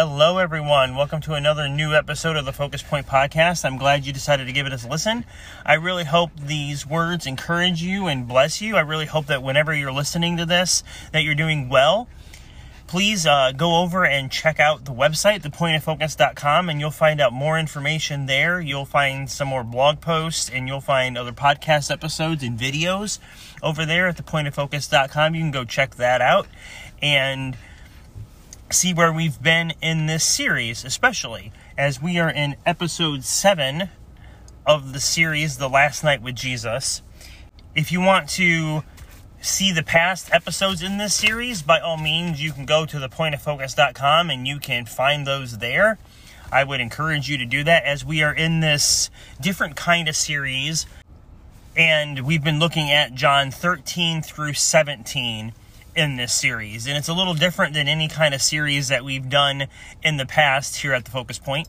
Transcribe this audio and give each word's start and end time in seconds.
Hello, 0.00 0.38
everyone. 0.38 0.94
Welcome 0.94 1.20
to 1.22 1.34
another 1.34 1.68
new 1.68 1.92
episode 1.92 2.36
of 2.36 2.44
the 2.44 2.52
Focus 2.52 2.84
Point 2.84 3.08
Podcast. 3.08 3.64
I'm 3.64 3.78
glad 3.78 4.06
you 4.06 4.12
decided 4.12 4.46
to 4.46 4.52
give 4.52 4.64
it 4.64 4.72
a 4.72 4.88
listen. 4.88 5.24
I 5.66 5.74
really 5.74 6.04
hope 6.04 6.30
these 6.38 6.86
words 6.86 7.26
encourage 7.26 7.82
you 7.82 8.06
and 8.06 8.28
bless 8.28 8.60
you. 8.60 8.76
I 8.76 8.82
really 8.82 9.06
hope 9.06 9.26
that 9.26 9.42
whenever 9.42 9.74
you're 9.74 9.90
listening 9.90 10.36
to 10.36 10.46
this, 10.46 10.84
that 11.10 11.24
you're 11.24 11.34
doing 11.34 11.68
well. 11.68 12.06
Please 12.86 13.26
uh, 13.26 13.50
go 13.50 13.82
over 13.82 14.06
and 14.06 14.30
check 14.30 14.60
out 14.60 14.84
the 14.84 14.92
website, 14.92 15.42
thepointoffocus.com, 15.42 16.68
and 16.68 16.78
you'll 16.78 16.92
find 16.92 17.20
out 17.20 17.32
more 17.32 17.58
information 17.58 18.26
there. 18.26 18.60
You'll 18.60 18.84
find 18.84 19.28
some 19.28 19.48
more 19.48 19.64
blog 19.64 20.00
posts, 20.00 20.48
and 20.48 20.68
you'll 20.68 20.80
find 20.80 21.18
other 21.18 21.32
podcast 21.32 21.90
episodes 21.90 22.44
and 22.44 22.56
videos 22.56 23.18
over 23.64 23.84
there 23.84 24.06
at 24.06 24.16
thepointoffocus.com. 24.16 25.34
You 25.34 25.40
can 25.40 25.50
go 25.50 25.64
check 25.64 25.96
that 25.96 26.20
out. 26.20 26.46
And 27.02 27.56
see 28.70 28.92
where 28.92 29.12
we've 29.12 29.42
been 29.42 29.72
in 29.80 30.06
this 30.06 30.24
series, 30.24 30.84
especially 30.84 31.52
as 31.76 32.02
we 32.02 32.18
are 32.18 32.30
in 32.30 32.56
episode 32.66 33.24
7 33.24 33.88
of 34.66 34.92
the 34.92 35.00
series, 35.00 35.56
The 35.56 35.68
Last 35.68 36.04
Night 36.04 36.20
with 36.20 36.34
Jesus. 36.34 37.02
If 37.74 37.90
you 37.90 38.00
want 38.00 38.28
to 38.30 38.82
see 39.40 39.72
the 39.72 39.82
past 39.82 40.28
episodes 40.32 40.82
in 40.82 40.98
this 40.98 41.14
series, 41.14 41.62
by 41.62 41.80
all 41.80 41.96
means, 41.96 42.42
you 42.42 42.52
can 42.52 42.66
go 42.66 42.84
to 42.84 42.98
thepointoffocus.com 42.98 44.28
and 44.28 44.46
you 44.46 44.58
can 44.58 44.84
find 44.84 45.26
those 45.26 45.58
there. 45.58 45.98
I 46.52 46.64
would 46.64 46.80
encourage 46.80 47.28
you 47.28 47.38
to 47.38 47.46
do 47.46 47.64
that 47.64 47.84
as 47.84 48.04
we 48.04 48.22
are 48.22 48.34
in 48.34 48.60
this 48.60 49.10
different 49.40 49.76
kind 49.76 50.08
of 50.08 50.16
series. 50.16 50.86
And 51.76 52.26
we've 52.26 52.44
been 52.44 52.58
looking 52.58 52.90
at 52.90 53.14
John 53.14 53.50
13 53.50 54.22
through 54.22 54.54
17 54.54 55.52
in 55.98 56.14
this 56.14 56.32
series. 56.32 56.86
And 56.86 56.96
it's 56.96 57.08
a 57.08 57.12
little 57.12 57.34
different 57.34 57.74
than 57.74 57.88
any 57.88 58.06
kind 58.06 58.32
of 58.32 58.40
series 58.40 58.86
that 58.86 59.04
we've 59.04 59.28
done 59.28 59.66
in 60.00 60.16
the 60.16 60.26
past 60.26 60.76
here 60.76 60.92
at 60.92 61.04
the 61.04 61.10
Focus 61.10 61.40
Point. 61.40 61.66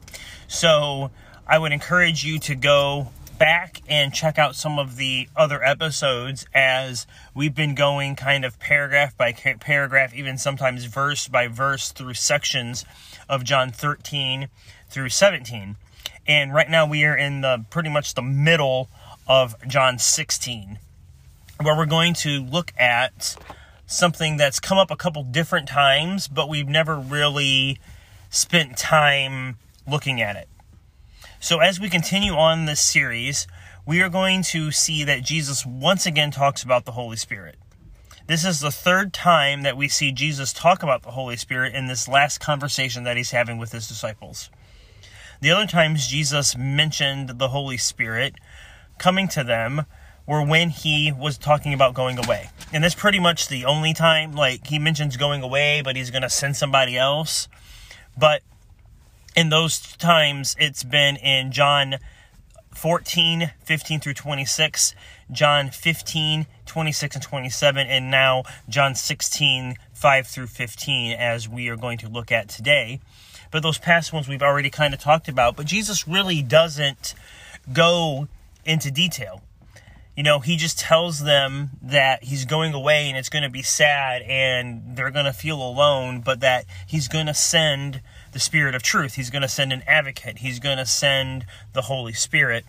So 0.48 1.10
I 1.48 1.58
would 1.58 1.72
encourage 1.72 2.24
you 2.24 2.38
to 2.42 2.54
go 2.54 3.10
back 3.40 3.82
and 3.90 4.14
check 4.14 4.38
out 4.38 4.56
some 4.56 4.78
of 4.78 4.98
the 4.98 5.28
other 5.36 5.64
episodes 5.64 6.46
as 6.54 7.08
we've 7.34 7.56
been 7.56 7.74
going 7.74 8.16
kind 8.16 8.46
of 8.46 8.60
paragraph 8.60 9.18
by 9.18 9.32
paragraph, 9.34 10.14
even 10.14 10.38
sometimes 10.38 10.86
verse 10.86 11.28
by 11.28 11.48
verse 11.48 11.92
through 11.92 12.14
sections 12.14 12.86
of 13.28 13.44
John 13.44 13.72
13 13.72 14.48
through 14.92 15.10
17. 15.10 15.76
And 16.28 16.54
right 16.54 16.70
now 16.70 16.86
we 16.86 17.04
are 17.04 17.18
in 17.18 17.42
the 17.42 17.66
pretty 17.72 17.90
much 17.90 18.14
the 18.14 18.22
middle 18.22 18.90
of 19.28 19.56
John 19.68 19.98
16, 19.98 20.78
where 21.60 21.76
we're 21.76 21.88
going 21.88 22.14
to 22.16 22.44
look 22.44 22.74
at 22.78 23.36
something 23.90 24.38
that's 24.38 24.60
come 24.60 24.78
up 24.78 24.92
a 24.92 24.96
couple 24.96 25.24
different 25.24 25.68
times, 25.68 26.28
but 26.28 26.48
we've 26.48 26.70
never 26.70 26.96
really 26.98 27.80
spent 28.30 28.78
time 28.78 29.58
looking 29.88 30.22
at 30.22 30.36
it. 30.36 30.48
So, 31.40 31.60
as 31.60 31.80
we 31.80 31.90
continue 31.90 32.34
on 32.34 32.66
this 32.66 32.80
series, 32.80 33.48
we 33.86 34.02
are 34.02 34.10
going 34.10 34.44
to 34.44 34.72
see 34.72 35.04
that 35.06 35.24
Jesus 35.24 35.66
once 35.66 36.06
again 36.06 36.30
talks 36.30 36.62
about 36.62 36.86
the 36.86 36.92
Holy 36.92 37.18
Spirit. 37.18 37.58
This 38.28 38.46
is 38.46 38.60
the 38.60 38.72
third 38.72 39.12
time 39.12 39.64
that 39.64 39.76
we 39.76 39.88
see 39.88 40.12
Jesus 40.12 40.54
talk 40.54 40.84
about 40.84 41.02
the 41.02 41.12
Holy 41.12 41.36
Spirit 41.36 41.74
in 41.74 41.88
this 41.88 42.08
last 42.08 42.40
conversation 42.40 43.04
that 43.06 43.18
he's 43.18 43.32
having 43.32 43.58
with 43.58 43.72
his 43.72 43.88
disciples. 43.88 44.52
The 45.42 45.50
other 45.50 45.66
times 45.66 46.08
Jesus 46.08 46.56
mentioned 46.56 47.40
the 47.40 47.48
Holy 47.48 47.78
Spirit 47.78 48.36
coming 49.00 49.28
to 49.30 49.44
them 49.44 49.86
were 50.30 50.44
when 50.44 50.70
he 50.70 51.12
was 51.12 51.40
talking 51.40 51.74
about 51.74 51.96
going 51.96 52.24
away. 52.24 52.52
And 52.72 52.84
that's 52.84 52.94
pretty 52.94 53.20
much 53.20 53.48
the 53.48 53.66
only 53.66 53.96
time, 53.96 54.34
like, 54.34 54.68
he 54.68 54.78
mentions 54.78 55.18
going 55.18 55.42
away, 55.42 55.82
but 55.84 55.96
he's 55.96 56.12
going 56.12 56.22
to 56.22 56.30
send 56.30 56.56
somebody 56.56 56.96
else. 56.96 57.48
But 58.16 58.44
in 59.36 59.50
those 59.50 59.80
times, 59.98 60.56
it's 60.60 60.84
been 60.84 61.16
in 61.16 61.52
John 61.52 61.98
14, 62.76 63.54
15 63.64 64.00
through 64.00 64.14
26, 64.14 64.94
John 65.32 65.72
15, 65.72 66.46
26 66.68 67.16
and 67.16 67.24
27, 67.24 67.88
and 67.88 68.12
now 68.12 68.44
John 68.70 68.94
16, 68.94 69.78
5 69.94 70.28
through 70.28 70.48
15, 70.48 71.12
as 71.14 71.50
we 71.50 71.70
are 71.70 71.76
going 71.76 71.98
to 71.98 72.08
look 72.08 72.32
at 72.32 72.50
today. 72.50 73.00
But 73.50 73.64
those 73.64 73.80
past 73.80 74.14
ones 74.14 74.28
we've 74.28 74.44
already 74.44 74.70
kind 74.70 74.94
of 74.94 75.00
talked 75.00 75.28
about. 75.28 75.56
But 75.56 75.66
Jesus 75.66 76.08
really 76.08 76.44
doesn't 76.44 77.16
go 77.74 78.28
into 78.64 78.92
detail 78.92 79.42
you 80.16 80.24
know, 80.24 80.40
he 80.40 80.58
just 80.58 80.78
tells 80.78 81.24
them 81.24 81.72
that 81.82 82.26
he's 82.26 82.46
going 82.46 82.74
away 82.74 83.08
and 83.08 83.18
it's 83.18 83.30
going 83.30 83.44
to 83.44 83.50
be 83.50 83.62
sad 83.62 84.22
and 84.24 84.96
they're 84.96 85.12
going 85.12 85.26
to 85.26 85.34
feel 85.34 85.62
alone, 85.62 86.22
but 86.22 86.42
that 86.42 86.66
he's 86.86 87.08
going 87.08 87.28
to 87.28 87.34
send 87.34 88.02
the 88.34 88.40
Spirit 88.40 88.76
of 88.76 88.84
truth. 88.84 89.16
He's 89.16 89.30
going 89.30 89.44
to 89.44 89.48
send 89.48 89.72
an 89.72 89.84
advocate. 89.88 90.40
He's 90.40 90.60
going 90.60 90.78
to 90.78 90.86
send 90.86 91.46
the 91.74 91.84
Holy 91.84 92.14
Spirit 92.14 92.66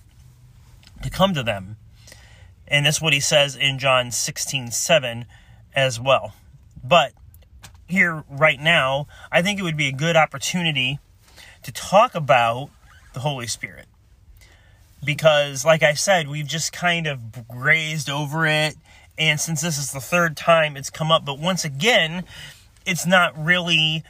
to 1.03 1.11
come 1.11 1.34
to 1.34 1.43
them. 1.43 1.77
And 2.69 2.87
that's 2.87 3.03
what 3.03 3.12
he 3.12 3.21
says 3.21 3.57
in 3.57 3.78
John 3.78 4.12
16 4.12 4.71
7 4.71 5.27
as 5.75 5.99
well. 5.99 6.34
But 6.84 7.12
here, 7.89 8.25
right 8.28 8.61
now, 8.61 9.09
I 9.33 9.43
think 9.43 9.59
it 9.59 9.62
would 9.65 9.77
be 9.77 9.89
a 9.89 9.93
good 9.93 10.15
opportunity 10.15 11.01
to 11.65 11.72
talk 11.72 12.15
about 12.15 12.71
the 13.12 13.21
Holy 13.21 13.49
Spirit 13.49 13.87
because, 15.05 15.65
like 15.65 15.83
I 15.83 15.94
said, 15.94 16.28
we've 16.28 16.47
just 16.47 16.72
kind 16.72 17.06
of 17.06 17.47
grazed 17.49 18.11
over 18.11 18.47
it. 18.47 18.77
And 19.19 19.38
since 19.41 19.61
this 19.61 19.78
is 19.78 19.93
the 19.93 20.00
third 20.00 20.37
time 20.37 20.77
it's 20.77 20.91
come 20.91 21.11
up, 21.12 21.25
but 21.25 21.38
once 21.38 21.65
again, 21.65 22.25
it's 22.87 23.06
not 23.06 23.37
really 23.37 24.03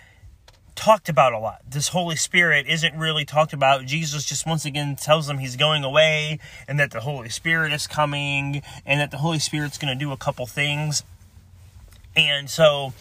talked 0.75 1.09
about 1.09 1.33
a 1.33 1.39
lot. 1.39 1.61
This 1.69 1.89
Holy 1.89 2.17
Spirit 2.17 2.67
isn't 2.67 2.97
really 2.97 3.25
talked 3.25 3.53
about. 3.53 3.85
Jesus 3.85 4.25
just 4.25 4.47
once 4.47 4.65
again 4.65 4.97
tells 4.97 5.27
them 5.27 5.39
he's 5.39 5.57
going 5.57 5.85
away 5.85 6.39
and 6.67 6.79
that 6.81 6.91
the 6.91 7.01
Holy 7.01 7.29
Spirit 7.29 7.73
is 7.73 7.87
coming 7.87 8.63
and 8.87 9.01
that 9.01 9.11
the 9.11 9.19
Holy 9.19 9.39
Spirit's 9.39 9.79
going 9.79 9.93
to 9.93 10.05
do 10.05 10.11
a 10.11 10.17
couple 10.17 10.47
things. 10.47 11.03
And 12.17 12.49
so 12.49 12.95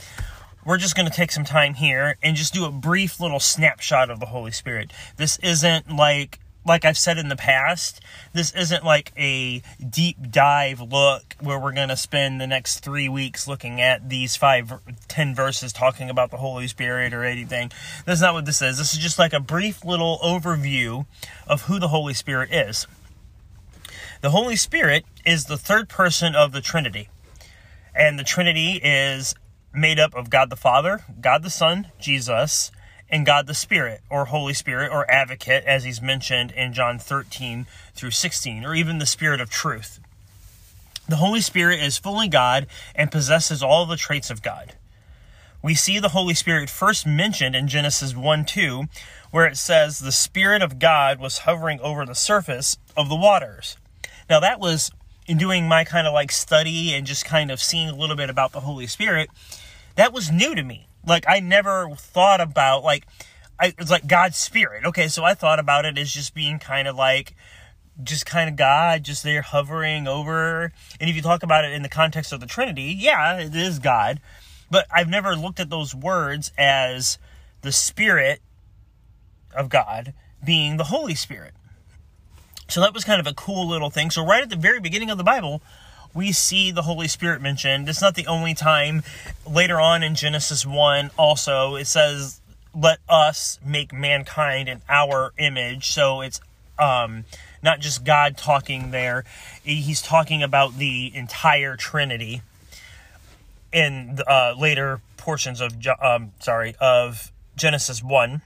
we're 0.66 0.78
just 0.78 0.96
going 0.96 1.08
to 1.08 1.14
take 1.14 1.32
some 1.32 1.46
time 1.46 1.76
here 1.76 2.18
and 2.22 2.36
just 2.36 2.54
do 2.54 2.66
a 2.66 2.72
brief 2.72 3.20
little 3.20 3.40
snapshot 3.40 4.10
of 4.10 4.20
the 4.20 4.26
Holy 4.26 4.52
Spirit. 4.52 4.92
This 5.16 5.38
isn't 5.40 5.96
like 5.96 6.40
like 6.66 6.86
I've 6.86 6.98
said 6.98 7.18
in 7.18 7.30
the 7.30 7.36
past, 7.36 8.02
this 8.34 8.54
isn't 8.54 8.84
like 8.84 9.12
a 9.18 9.62
deep 9.88 10.32
dive 10.32 10.82
look 10.82 11.36
where 11.40 11.60
we're 11.60 11.72
going 11.72 11.90
to 11.90 11.98
spend 11.98 12.40
the 12.40 12.48
next 12.48 12.80
three 12.80 13.10
weeks 13.10 13.48
looking 13.48 13.82
at 13.82 14.10
these 14.10 14.36
five, 14.36 14.74
ten 15.08 15.34
verses 15.34 15.74
talking 15.74 16.10
about 16.10 16.32
the 16.32 16.38
Holy 16.38 16.68
Spirit 16.68 17.14
or 17.14 17.24
anything. 17.24 17.72
That's 18.06 18.22
not 18.22 18.34
what 18.34 18.46
this 18.46 18.62
is. 18.62 18.78
This 18.78 18.94
is 18.94 19.00
just 19.00 19.18
like 19.18 19.34
a 19.34 19.40
brief 19.40 19.84
little 19.86 20.20
overview 20.24 21.06
of 21.48 21.64
who 21.64 21.80
the 21.80 21.88
Holy 21.88 22.14
Spirit 22.14 22.54
is. 22.54 22.88
The 24.22 24.32
Holy 24.32 24.58
Spirit 24.58 25.06
is 25.26 25.46
the 25.46 25.58
third 25.58 25.88
person 25.88 26.36
of 26.36 26.52
the 26.52 26.62
Trinity. 26.62 27.08
And 27.96 28.20
the 28.20 28.24
Trinity 28.24 28.80
is 28.84 29.34
made 29.74 30.00
up 30.00 30.14
of 30.14 30.30
God 30.30 30.50
the 30.50 30.56
Father, 30.56 31.06
God 31.22 31.44
the 31.44 31.50
Son, 31.50 31.88
Jesus, 32.00 32.72
and 33.10 33.26
God 33.26 33.48
the 33.48 33.54
Spirit, 33.54 34.02
or 34.10 34.26
Holy 34.26 34.54
Spirit, 34.54 34.92
or 34.92 35.10
Advocate, 35.10 35.64
as 35.66 35.84
he's 35.84 36.02
mentioned 36.02 36.52
in 36.52 36.74
John 36.74 37.00
13 37.00 37.66
through 37.94 38.12
16, 38.12 38.66
or 38.66 38.76
even 38.76 39.00
the 39.00 39.06
Spirit 39.06 39.42
of 39.42 39.50
Truth. 39.50 40.00
The 41.08 41.16
Holy 41.16 41.42
Spirit 41.42 41.80
is 41.80 41.98
fully 41.98 42.28
God 42.28 42.68
and 42.94 43.12
possesses 43.12 43.64
all 43.64 43.86
the 43.86 43.98
traits 43.98 44.30
of 44.30 44.44
God. 44.44 44.76
We 45.62 45.74
see 45.74 46.00
the 46.00 46.10
Holy 46.10 46.34
Spirit 46.34 46.70
first 46.70 47.06
mentioned 47.06 47.56
in 47.56 47.68
Genesis 47.68 48.16
1 48.16 48.46
2, 48.46 48.84
where 49.32 49.46
it 49.46 49.58
says, 49.58 50.00
The 50.00 50.12
Spirit 50.12 50.62
of 50.62 50.80
God 50.80 51.20
was 51.20 51.40
hovering 51.40 51.80
over 51.82 52.06
the 52.06 52.16
surface 52.16 52.78
of 52.96 53.10
the 53.10 53.16
waters. 53.16 53.76
Now, 54.30 54.40
that 54.40 54.60
was 54.60 54.92
in 55.26 55.38
doing 55.38 55.68
my 55.68 55.84
kind 55.84 56.08
of 56.08 56.14
like 56.14 56.32
study 56.32 56.94
and 56.94 57.06
just 57.06 57.26
kind 57.26 57.52
of 57.52 57.62
seeing 57.62 57.90
a 57.90 57.96
little 57.96 58.16
bit 58.16 58.30
about 58.30 58.52
the 58.52 58.62
Holy 58.62 58.88
Spirit, 58.88 59.30
that 59.96 60.14
was 60.14 60.32
new 60.32 60.56
to 60.56 60.64
me. 60.64 60.88
Like 61.06 61.26
I 61.28 61.40
never 61.40 61.90
thought 61.96 62.42
about 62.42 62.84
like 62.84 63.06
I, 63.60 63.74
it's 63.78 63.92
like 63.92 64.08
God's 64.08 64.38
spirit. 64.38 64.86
Okay, 64.86 65.08
so 65.08 65.24
I 65.24 65.34
thought 65.34 65.60
about 65.60 65.86
it 65.86 65.98
as 65.98 66.14
just 66.14 66.34
being 66.34 66.60
kind 66.60 66.88
of 66.88 66.96
like 66.96 67.36
just 68.02 68.26
kind 68.26 68.50
of 68.50 68.56
God, 68.56 69.04
just 69.04 69.24
there 69.24 69.42
hovering 69.42 70.08
over. 70.08 70.72
And 71.00 71.10
if 71.10 71.16
you 71.16 71.22
talk 71.22 71.44
about 71.44 71.66
it 71.66 71.74
in 71.74 71.82
the 71.82 71.90
context 71.90 72.32
of 72.32 72.40
the 72.40 72.46
Trinity, 72.46 72.96
yeah, 72.98 73.38
it 73.38 73.56
is 73.56 73.80
God. 73.80 74.22
But 74.72 74.86
I've 74.92 75.10
never 75.10 75.36
looked 75.36 75.60
at 75.60 75.70
those 75.70 75.94
words 75.94 76.52
as 76.58 77.18
the 77.62 77.72
Spirit 77.72 78.42
of 79.56 79.70
God 79.70 80.14
being 80.46 80.78
the 80.78 80.86
Holy 80.86 81.16
Spirit. 81.16 81.54
So 82.68 82.82
that 82.82 82.94
was 82.94 83.04
kind 83.04 83.20
of 83.20 83.28
a 83.28 83.34
cool 83.34 83.68
little 83.68 83.90
thing. 83.90 84.12
So, 84.12 84.24
right 84.26 84.44
at 84.44 84.50
the 84.50 84.56
very 84.56 84.80
beginning 84.80 85.10
of 85.10 85.18
the 85.18 85.24
Bible, 85.24 85.62
we 86.14 86.32
see 86.32 86.72
the 86.72 86.82
Holy 86.84 87.08
Spirit 87.08 87.42
mentioned. 87.42 87.88
It's 87.88 88.02
not 88.02 88.16
the 88.16 88.28
only 88.28 88.54
time. 88.54 89.04
Later 89.48 89.80
on 89.80 90.04
in 90.04 90.16
Genesis 90.16 90.66
1, 90.66 91.12
also, 91.18 91.76
it 91.76 91.86
says, 91.86 92.42
Let 92.74 93.00
us 93.08 93.60
make 93.66 93.94
mankind 93.94 94.70
in 94.70 94.82
our 94.90 95.34
image. 95.38 95.92
So 95.92 96.22
it's 96.22 96.42
um, 96.78 97.26
not 97.62 97.80
just 97.80 98.04
God 98.04 98.38
talking 98.38 98.92
there, 98.92 99.26
he's 99.64 100.02
talking 100.02 100.42
about 100.42 100.78
the 100.78 101.12
entire 101.14 101.76
Trinity 101.76 102.42
in 103.72 104.20
uh, 104.28 104.56
later 104.58 105.02
portions 105.18 105.62
of, 105.62 105.74
um, 106.02 106.32
sorry, 106.40 106.76
of 106.80 107.32
Genesis 107.56 108.02
1. 108.02 108.42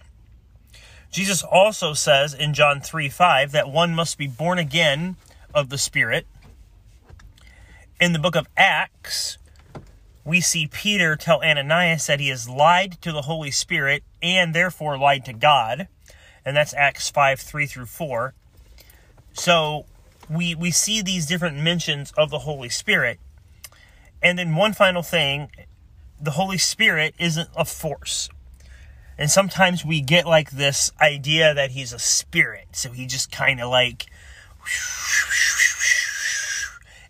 Jesus 1.11 1.43
also 1.43 1.93
says 1.93 2.33
in 2.33 2.55
John 2.55 2.81
3 2.81 3.07
5 3.07 3.51
that 3.51 3.69
one 3.69 3.93
must 3.93 4.17
be 4.17 4.27
born 4.27 4.57
again 4.57 5.15
of 5.53 5.69
the 5.69 5.77
Spirit. 5.77 6.25
In 8.03 8.11
the 8.11 8.19
book 8.19 8.35
of 8.35 8.49
Acts, 8.57 9.37
we 10.25 10.41
see 10.41 10.67
Peter 10.67 11.15
tell 11.15 11.41
Ananias 11.41 12.05
that 12.07 12.19
he 12.19 12.27
has 12.27 12.49
lied 12.49 13.01
to 13.01 13.13
the 13.13 13.21
Holy 13.21 13.49
Spirit 13.49 14.03
and 14.21 14.53
therefore 14.53 14.97
lied 14.97 15.23
to 15.23 15.31
God. 15.31 15.87
And 16.43 16.53
that's 16.53 16.73
Acts 16.73 17.09
5 17.09 17.39
3 17.39 17.65
through 17.65 17.85
4. 17.85 18.33
So 19.31 19.85
we, 20.29 20.53
we 20.53 20.69
see 20.69 21.01
these 21.01 21.25
different 21.25 21.59
mentions 21.59 22.11
of 22.17 22.29
the 22.29 22.39
Holy 22.39 22.67
Spirit. 22.67 23.21
And 24.21 24.37
then 24.37 24.57
one 24.57 24.73
final 24.73 25.01
thing 25.01 25.49
the 26.21 26.31
Holy 26.31 26.57
Spirit 26.57 27.15
isn't 27.17 27.47
a 27.55 27.63
force. 27.63 28.27
And 29.17 29.31
sometimes 29.31 29.85
we 29.85 30.01
get 30.01 30.25
like 30.25 30.51
this 30.51 30.91
idea 30.99 31.53
that 31.53 31.71
he's 31.71 31.93
a 31.93 31.99
spirit. 31.99 32.67
So 32.73 32.91
he 32.91 33.05
just 33.05 33.31
kind 33.31 33.61
of 33.61 33.69
like 33.69 34.07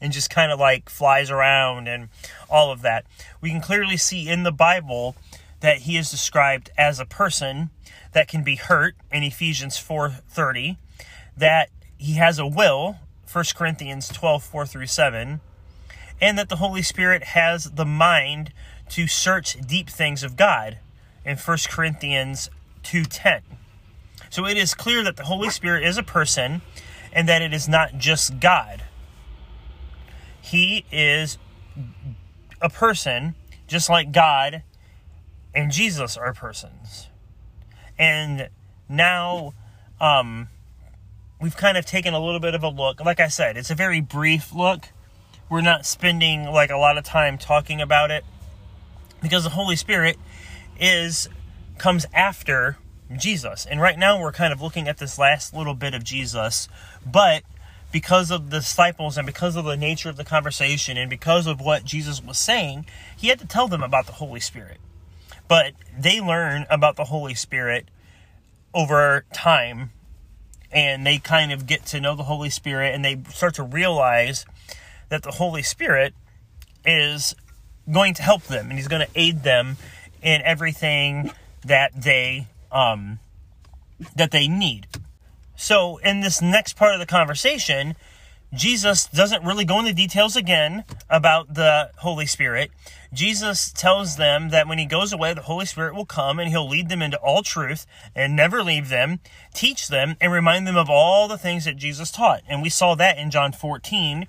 and 0.03 0.11
just 0.11 0.29
kind 0.29 0.51
of 0.51 0.59
like 0.59 0.89
flies 0.89 1.31
around 1.31 1.87
and 1.87 2.09
all 2.49 2.71
of 2.71 2.81
that. 2.81 3.05
We 3.39 3.49
can 3.49 3.61
clearly 3.61 3.95
see 3.95 4.27
in 4.27 4.43
the 4.43 4.51
Bible 4.51 5.15
that 5.61 5.79
he 5.79 5.95
is 5.95 6.11
described 6.11 6.69
as 6.77 6.99
a 6.99 7.05
person 7.05 7.69
that 8.11 8.27
can 8.27 8.43
be 8.43 8.57
hurt 8.57 8.95
in 9.11 9.23
Ephesians 9.23 9.77
4:30, 9.77 10.77
that 11.37 11.69
he 11.97 12.15
has 12.15 12.37
a 12.37 12.45
will, 12.45 12.99
1 13.31 13.55
Corinthians 13.55 14.09
12, 14.09 14.43
4 14.43 14.65
through 14.65 14.87
7, 14.87 15.39
and 16.19 16.37
that 16.37 16.49
the 16.49 16.57
Holy 16.57 16.81
Spirit 16.81 17.23
has 17.23 17.71
the 17.71 17.85
mind 17.85 18.51
to 18.89 19.07
search 19.07 19.55
deep 19.65 19.89
things 19.89 20.21
of 20.21 20.35
God 20.35 20.79
in 21.23 21.37
1 21.37 21.69
Corinthians 21.69 22.49
2:10. 22.83 23.41
So 24.29 24.45
it 24.45 24.57
is 24.57 24.73
clear 24.73 25.01
that 25.03 25.15
the 25.15 25.23
Holy 25.23 25.49
Spirit 25.49 25.85
is 25.85 25.97
a 25.97 26.03
person 26.03 26.61
and 27.13 27.29
that 27.29 27.41
it 27.41 27.53
is 27.53 27.69
not 27.69 27.97
just 27.97 28.41
God. 28.41 28.83
He 30.43 30.85
is 30.91 31.37
a 32.61 32.69
person 32.69 33.33
just 33.65 33.89
like 33.89 34.11
God 34.11 34.61
and 35.55 35.71
Jesus 35.71 36.17
are 36.17 36.33
persons. 36.33 37.07
And 37.97 38.49
now 38.89 39.53
um, 40.01 40.49
we've 41.41 41.55
kind 41.55 41.77
of 41.77 41.85
taken 41.85 42.13
a 42.13 42.19
little 42.19 42.41
bit 42.41 42.55
of 42.55 42.63
a 42.63 42.67
look. 42.67 42.99
Like 42.99 43.21
I 43.21 43.29
said, 43.29 43.55
it's 43.55 43.71
a 43.71 43.75
very 43.75 44.01
brief 44.01 44.53
look. 44.53 44.89
We're 45.49 45.61
not 45.61 45.85
spending 45.85 46.43
like 46.45 46.71
a 46.71 46.77
lot 46.77 46.97
of 46.97 47.05
time 47.05 47.37
talking 47.37 47.79
about 47.79 48.11
it 48.11 48.25
because 49.21 49.45
the 49.45 49.51
Holy 49.51 49.77
Spirit 49.77 50.17
is 50.77 51.29
comes 51.77 52.05
after 52.13 52.77
Jesus. 53.17 53.65
And 53.65 53.79
right 53.79 53.97
now 53.97 54.19
we're 54.21 54.33
kind 54.33 54.51
of 54.51 54.61
looking 54.61 54.89
at 54.89 54.97
this 54.97 55.17
last 55.17 55.53
little 55.53 55.73
bit 55.73 55.93
of 55.93 56.03
Jesus, 56.03 56.67
but 57.05 57.43
because 57.93 58.31
of 58.31 58.49
the 58.49 58.57
disciples 58.57 59.17
and 59.19 59.25
because 59.25 59.55
of 59.55 59.65
the 59.65 59.77
nature 59.77 60.09
of 60.09 60.17
the 60.17 60.25
conversation 60.25 60.97
and 60.97 61.09
because 61.11 61.45
of 61.45 61.61
what 61.61 61.85
Jesus 61.85 62.21
was 62.21 62.39
saying, 62.39 62.87
he 63.15 63.27
had 63.27 63.39
to 63.39 63.45
tell 63.45 63.67
them 63.67 63.83
about 63.83 64.07
the 64.07 64.13
Holy 64.13 64.39
Spirit. 64.39 64.79
But 65.47 65.73
they 65.97 66.19
learn 66.19 66.65
about 66.71 66.95
the 66.95 67.03
Holy 67.05 67.35
Spirit 67.35 67.87
over 68.73 69.23
time 69.31 69.91
and 70.71 71.05
they 71.05 71.19
kind 71.19 71.51
of 71.51 71.67
get 71.67 71.85
to 71.85 72.01
know 72.01 72.15
the 72.15 72.23
Holy 72.23 72.49
Spirit 72.49 72.95
and 72.95 73.05
they 73.05 73.21
start 73.29 73.53
to 73.55 73.63
realize 73.63 74.47
that 75.09 75.21
the 75.21 75.31
Holy 75.31 75.61
Spirit 75.61 76.15
is 76.83 77.35
going 77.91 78.15
to 78.15 78.23
help 78.23 78.41
them 78.43 78.69
and 78.69 78.79
he's 78.79 78.87
going 78.87 79.05
to 79.05 79.11
aid 79.13 79.43
them 79.43 79.77
in 80.23 80.41
everything 80.41 81.31
that 81.63 81.91
they 82.01 82.47
um, 82.71 83.19
that 84.15 84.31
they 84.31 84.47
need. 84.47 84.87
So 85.55 85.97
in 85.97 86.21
this 86.21 86.41
next 86.41 86.75
part 86.75 86.93
of 86.93 86.99
the 86.99 87.05
conversation, 87.05 87.95
Jesus 88.53 89.07
doesn't 89.07 89.43
really 89.43 89.65
go 89.65 89.79
into 89.79 89.93
details 89.93 90.35
again 90.35 90.83
about 91.09 91.55
the 91.55 91.89
Holy 91.97 92.27
Spirit. 92.27 92.69
Jesus 93.11 93.71
tells 93.71 94.15
them 94.15 94.49
that 94.49 94.67
when 94.67 94.77
he 94.77 94.85
goes 94.85 95.11
away, 95.11 95.33
the 95.33 95.41
Holy 95.41 95.65
Spirit 95.65 95.95
will 95.95 96.05
come 96.05 96.37
and 96.37 96.49
he'll 96.49 96.67
lead 96.67 96.89
them 96.89 97.01
into 97.01 97.17
all 97.17 97.41
truth 97.41 97.87
and 98.15 98.35
never 98.35 98.61
leave 98.61 98.89
them, 98.89 99.19
teach 99.55 99.87
them, 99.87 100.15
and 100.21 100.31
remind 100.31 100.67
them 100.67 100.77
of 100.77 100.89
all 100.89 101.27
the 101.27 101.37
things 101.37 101.65
that 101.65 101.77
Jesus 101.77 102.11
taught. 102.11 102.41
And 102.47 102.61
we 102.61 102.69
saw 102.69 102.93
that 102.95 103.17
in 103.17 103.31
John 103.31 103.53
14, 103.53 104.27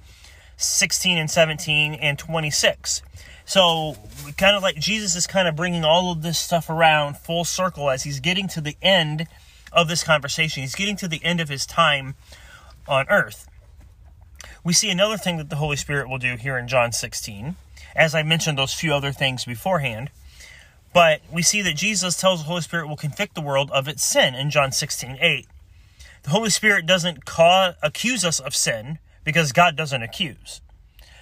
16 0.57 1.19
and 1.19 1.31
17 1.31 1.95
and 1.95 2.19
26. 2.19 3.03
So, 3.45 3.97
kind 4.39 4.57
of 4.57 4.63
like 4.63 4.77
Jesus 4.77 5.15
is 5.17 5.27
kind 5.27 5.47
of 5.47 5.55
bringing 5.55 5.85
all 5.85 6.11
of 6.11 6.23
this 6.23 6.39
stuff 6.39 6.71
around 6.71 7.19
full 7.19 7.45
circle 7.45 7.91
as 7.91 8.05
he's 8.05 8.21
getting 8.21 8.49
to 8.49 8.63
the 8.63 8.77
end 8.81 9.27
of 9.75 9.89
this 9.89 10.03
conversation. 10.03 10.63
He's 10.63 10.75
getting 10.75 10.97
to 10.97 11.09
the 11.09 11.23
end 11.25 11.41
of 11.41 11.49
his 11.49 11.67
time 11.67 12.15
on 12.89 13.07
earth. 13.11 13.49
We 14.63 14.73
see 14.73 14.91
another 14.91 15.19
thing 15.19 15.37
that 15.37 15.51
the 15.51 15.57
Holy 15.57 15.77
Spirit 15.77 16.09
will 16.09 16.19
do 16.19 16.37
here 16.37 16.57
in 16.57 16.69
John 16.69 16.93
16, 16.93 17.57
as 17.95 18.15
I 18.15 18.23
mentioned 18.23 18.57
those 18.57 18.73
few 18.73 18.95
other 18.95 19.13
things 19.13 19.45
beforehand. 19.45 20.11
But 20.95 21.21
we 21.31 21.43
see 21.43 21.61
that 21.63 21.75
Jesus 21.75 22.19
tells 22.19 22.41
the 22.41 22.47
Holy 22.47 22.63
Spirit 22.63 22.89
will 22.89 22.97
convict 22.97 23.35
the 23.35 23.41
world 23.41 23.71
of 23.73 23.89
its 23.89 24.03
sin 24.03 24.35
in 24.35 24.51
John 24.51 24.71
16 24.73 25.19
8. 25.21 25.47
The 26.23 26.31
Holy 26.31 26.51
Spirit 26.51 26.87
doesn't 26.87 27.19
accuse 27.83 28.25
us 28.25 28.41
of 28.41 28.55
sin 28.55 28.99
because 29.25 29.53
God 29.53 29.77
doesn't 29.77 30.03
accuse. 30.03 30.61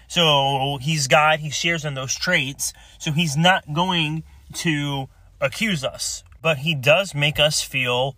So 0.07 0.79
he's 0.81 1.09
God, 1.09 1.41
he 1.41 1.49
shares 1.49 1.85
in 1.85 1.95
those 1.95 2.15
traits, 2.15 2.75
so 2.99 3.13
he's 3.13 3.37
not 3.37 3.73
going 3.73 4.25
to 4.57 5.09
accuse 5.41 5.83
us, 5.83 6.23
but 6.43 6.59
he 6.59 6.75
does 6.75 7.15
make 7.15 7.41
us 7.41 7.63
feel 7.63 8.15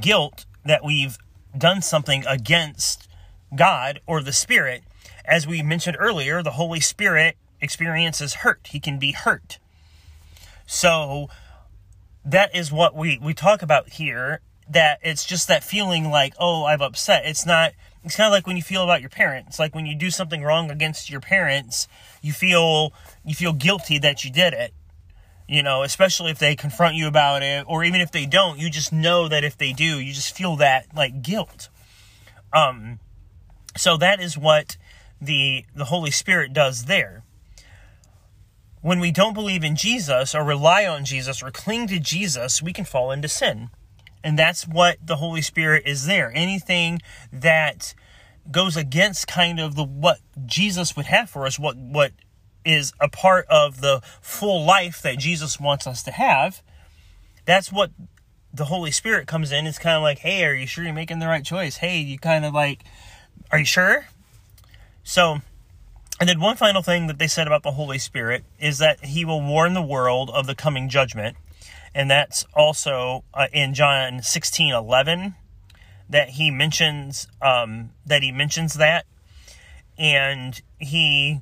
guilt 0.00 0.46
that 0.64 0.84
we've 0.84 1.18
done 1.56 1.82
something 1.82 2.24
against 2.26 3.08
God 3.54 4.00
or 4.06 4.22
the 4.22 4.32
Spirit. 4.32 4.82
As 5.24 5.46
we 5.46 5.62
mentioned 5.62 5.96
earlier, 5.98 6.42
the 6.42 6.52
Holy 6.52 6.80
Spirit 6.80 7.36
experiences 7.60 8.34
hurt. 8.34 8.68
He 8.70 8.80
can 8.80 8.98
be 8.98 9.12
hurt. 9.12 9.58
So 10.66 11.28
that 12.24 12.54
is 12.54 12.70
what 12.70 12.94
we, 12.94 13.18
we 13.18 13.34
talk 13.34 13.62
about 13.62 13.90
here. 13.90 14.40
That 14.70 14.98
it's 15.02 15.24
just 15.24 15.48
that 15.48 15.64
feeling 15.64 16.10
like, 16.10 16.34
oh, 16.38 16.64
I've 16.64 16.82
upset. 16.82 17.24
It's 17.24 17.46
not 17.46 17.72
it's 18.04 18.16
kind 18.16 18.26
of 18.26 18.32
like 18.32 18.46
when 18.46 18.56
you 18.56 18.62
feel 18.62 18.84
about 18.84 19.00
your 19.00 19.10
parents. 19.10 19.58
Like 19.58 19.74
when 19.74 19.86
you 19.86 19.94
do 19.94 20.10
something 20.10 20.42
wrong 20.42 20.70
against 20.70 21.10
your 21.10 21.20
parents, 21.20 21.88
you 22.22 22.32
feel 22.32 22.92
you 23.24 23.34
feel 23.34 23.52
guilty 23.52 23.98
that 23.98 24.24
you 24.24 24.30
did 24.30 24.52
it. 24.54 24.72
You 25.48 25.62
know, 25.62 25.82
especially 25.82 26.30
if 26.30 26.38
they 26.38 26.54
confront 26.54 26.94
you 26.94 27.06
about 27.08 27.42
it, 27.42 27.64
or 27.66 27.82
even 27.82 28.02
if 28.02 28.12
they 28.12 28.26
don't, 28.26 28.58
you 28.58 28.68
just 28.68 28.92
know 28.92 29.28
that 29.28 29.44
if 29.44 29.56
they 29.56 29.72
do, 29.72 29.98
you 29.98 30.12
just 30.12 30.36
feel 30.36 30.56
that 30.56 30.94
like 30.94 31.22
guilt. 31.22 31.70
Um, 32.52 32.98
so 33.76 33.96
that 33.96 34.20
is 34.20 34.36
what 34.36 34.76
the 35.20 35.64
the 35.74 35.86
Holy 35.86 36.10
Spirit 36.10 36.52
does 36.52 36.84
there. 36.84 37.24
When 38.82 39.00
we 39.00 39.10
don't 39.10 39.34
believe 39.34 39.64
in 39.64 39.74
Jesus 39.74 40.34
or 40.34 40.44
rely 40.44 40.86
on 40.86 41.04
Jesus 41.04 41.42
or 41.42 41.50
cling 41.50 41.88
to 41.88 41.98
Jesus, 41.98 42.62
we 42.62 42.72
can 42.72 42.84
fall 42.84 43.10
into 43.10 43.26
sin. 43.26 43.70
And 44.22 44.38
that's 44.38 44.68
what 44.68 44.98
the 45.04 45.16
Holy 45.16 45.42
Spirit 45.42 45.84
is 45.86 46.06
there. 46.06 46.30
Anything 46.34 47.00
that 47.32 47.94
goes 48.50 48.76
against 48.76 49.26
kind 49.26 49.58
of 49.60 49.74
the 49.74 49.84
what 49.84 50.20
Jesus 50.46 50.96
would 50.96 51.06
have 51.06 51.30
for 51.30 51.46
us, 51.46 51.58
what 51.58 51.76
what 51.76 52.12
is 52.64 52.92
a 53.00 53.08
part 53.08 53.46
of 53.48 53.80
the 53.80 54.00
full 54.20 54.64
life 54.64 55.02
that 55.02 55.18
Jesus 55.18 55.58
wants 55.60 55.86
us 55.86 56.02
to 56.04 56.10
have, 56.10 56.62
that's 57.44 57.72
what 57.72 57.90
the 58.52 58.66
Holy 58.66 58.90
Spirit 58.90 59.26
comes 59.26 59.52
in. 59.52 59.66
It's 59.66 59.78
kind 59.78 59.96
of 59.96 60.02
like, 60.02 60.18
hey, 60.18 60.44
are 60.44 60.54
you 60.54 60.66
sure 60.66 60.84
you're 60.84 60.92
making 60.92 61.18
the 61.18 61.26
right 61.26 61.44
choice? 61.44 61.78
Hey, 61.78 62.00
you 62.00 62.18
kind 62.18 62.44
of 62.44 62.52
like, 62.52 62.82
are 63.50 63.58
you 63.58 63.64
sure? 63.64 64.06
So, 65.02 65.40
and 66.20 66.28
then 66.28 66.40
one 66.40 66.56
final 66.56 66.82
thing 66.82 67.06
that 67.06 67.18
they 67.18 67.28
said 67.28 67.46
about 67.46 67.62
the 67.62 67.72
Holy 67.72 67.98
Spirit 67.98 68.44
is 68.58 68.78
that 68.78 69.04
he 69.04 69.24
will 69.24 69.40
warn 69.40 69.74
the 69.74 69.82
world 69.82 70.30
of 70.30 70.46
the 70.46 70.54
coming 70.54 70.88
judgment 70.88 71.36
and 71.94 72.10
that's 72.10 72.44
also 72.54 73.24
uh, 73.34 73.48
in 73.52 73.74
John 73.74 74.22
16 74.22 74.72
11 74.72 75.34
that 76.08 76.30
he 76.30 76.50
mentions 76.50 77.28
um, 77.42 77.90
that 78.06 78.22
he 78.22 78.32
mentions 78.32 78.74
that 78.74 79.06
and 79.98 80.60
he 80.78 81.40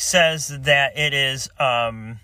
says 0.00 0.48
that 0.48 0.96
it 0.98 1.12
is 1.12 1.48
um, 1.58 2.20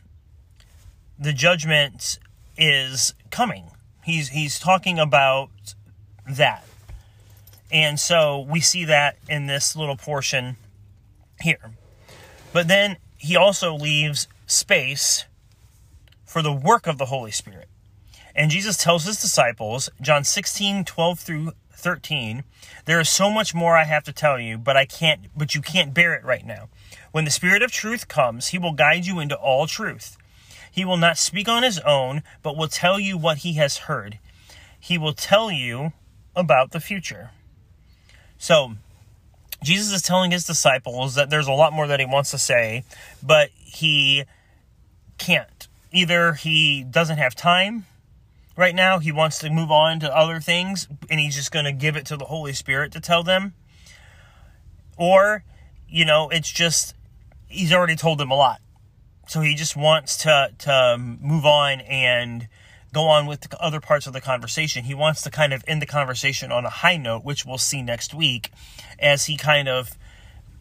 the 1.18 1.32
judgment 1.32 2.18
is 2.56 3.14
coming 3.30 3.70
he's 4.04 4.28
he's 4.28 4.58
talking 4.58 4.98
about 4.98 5.50
that 6.28 6.64
and 7.70 8.00
so 8.00 8.46
we 8.48 8.60
see 8.60 8.84
that 8.84 9.16
in 9.28 9.46
this 9.46 9.76
little 9.76 9.96
portion 9.96 10.56
here 11.40 11.72
but 12.52 12.68
then 12.68 12.96
he 13.16 13.36
also 13.36 13.74
leaves 13.74 14.28
space 14.46 15.26
for 16.24 16.42
the 16.42 16.52
work 16.52 16.86
of 16.86 16.98
the 16.98 17.06
Holy 17.06 17.30
Spirit. 17.30 17.68
And 18.34 18.50
Jesus 18.50 18.76
tells 18.76 19.04
his 19.04 19.20
disciples, 19.20 19.88
John 20.00 20.24
16, 20.24 20.84
12 20.84 21.18
through 21.18 21.52
13, 21.72 22.44
there 22.84 23.00
is 23.00 23.08
so 23.08 23.30
much 23.30 23.54
more 23.54 23.76
I 23.76 23.84
have 23.84 24.04
to 24.04 24.12
tell 24.12 24.38
you, 24.38 24.58
but 24.58 24.76
I 24.76 24.84
can't 24.84 25.22
but 25.36 25.54
you 25.54 25.62
can't 25.62 25.94
bear 25.94 26.14
it 26.14 26.24
right 26.24 26.44
now. 26.44 26.68
When 27.12 27.24
the 27.24 27.30
Spirit 27.30 27.62
of 27.62 27.72
truth 27.72 28.08
comes, 28.08 28.48
he 28.48 28.58
will 28.58 28.72
guide 28.72 29.06
you 29.06 29.20
into 29.20 29.36
all 29.36 29.66
truth. 29.66 30.16
He 30.70 30.84
will 30.84 30.96
not 30.96 31.18
speak 31.18 31.48
on 31.48 31.62
his 31.62 31.78
own, 31.80 32.22
but 32.42 32.56
will 32.56 32.68
tell 32.68 33.00
you 33.00 33.16
what 33.16 33.38
he 33.38 33.54
has 33.54 33.78
heard. 33.78 34.18
He 34.78 34.98
will 34.98 35.14
tell 35.14 35.50
you 35.50 35.92
about 36.34 36.72
the 36.72 36.80
future. 36.80 37.30
So, 38.38 38.72
Jesus 39.62 39.92
is 39.92 40.02
telling 40.02 40.30
his 40.30 40.44
disciples 40.44 41.14
that 41.14 41.30
there's 41.30 41.48
a 41.48 41.52
lot 41.52 41.72
more 41.72 41.86
that 41.86 42.00
he 42.00 42.06
wants 42.06 42.30
to 42.32 42.38
say, 42.38 42.84
but 43.22 43.50
he 43.54 44.24
can't. 45.18 45.68
Either 45.92 46.34
he 46.34 46.84
doesn't 46.84 47.16
have 47.16 47.34
time 47.34 47.86
right 48.56 48.74
now, 48.74 48.98
he 48.98 49.12
wants 49.12 49.38
to 49.38 49.50
move 49.50 49.70
on 49.70 50.00
to 50.00 50.14
other 50.14 50.40
things, 50.40 50.88
and 51.08 51.20
he's 51.20 51.34
just 51.34 51.52
going 51.52 51.64
to 51.64 51.72
give 51.72 51.96
it 51.96 52.06
to 52.06 52.16
the 52.16 52.26
Holy 52.26 52.52
Spirit 52.52 52.92
to 52.92 53.00
tell 53.00 53.22
them, 53.22 53.54
or, 54.98 55.44
you 55.88 56.04
know, 56.04 56.28
it's 56.28 56.50
just 56.50 56.94
he's 57.56 57.72
already 57.72 57.96
told 57.96 58.18
them 58.18 58.30
a 58.30 58.34
lot. 58.34 58.60
So 59.28 59.40
he 59.40 59.54
just 59.54 59.76
wants 59.76 60.18
to, 60.18 60.52
to 60.58 60.96
move 60.98 61.44
on 61.44 61.80
and 61.80 62.48
go 62.92 63.08
on 63.08 63.26
with 63.26 63.40
the 63.40 63.60
other 63.60 63.80
parts 63.80 64.06
of 64.06 64.12
the 64.12 64.20
conversation. 64.20 64.84
He 64.84 64.94
wants 64.94 65.22
to 65.22 65.30
kind 65.30 65.52
of 65.52 65.64
end 65.66 65.82
the 65.82 65.86
conversation 65.86 66.52
on 66.52 66.64
a 66.64 66.70
high 66.70 66.96
note, 66.96 67.24
which 67.24 67.44
we'll 67.44 67.58
see 67.58 67.82
next 67.82 68.14
week 68.14 68.50
as 68.98 69.26
he 69.26 69.36
kind 69.36 69.68
of 69.68 69.98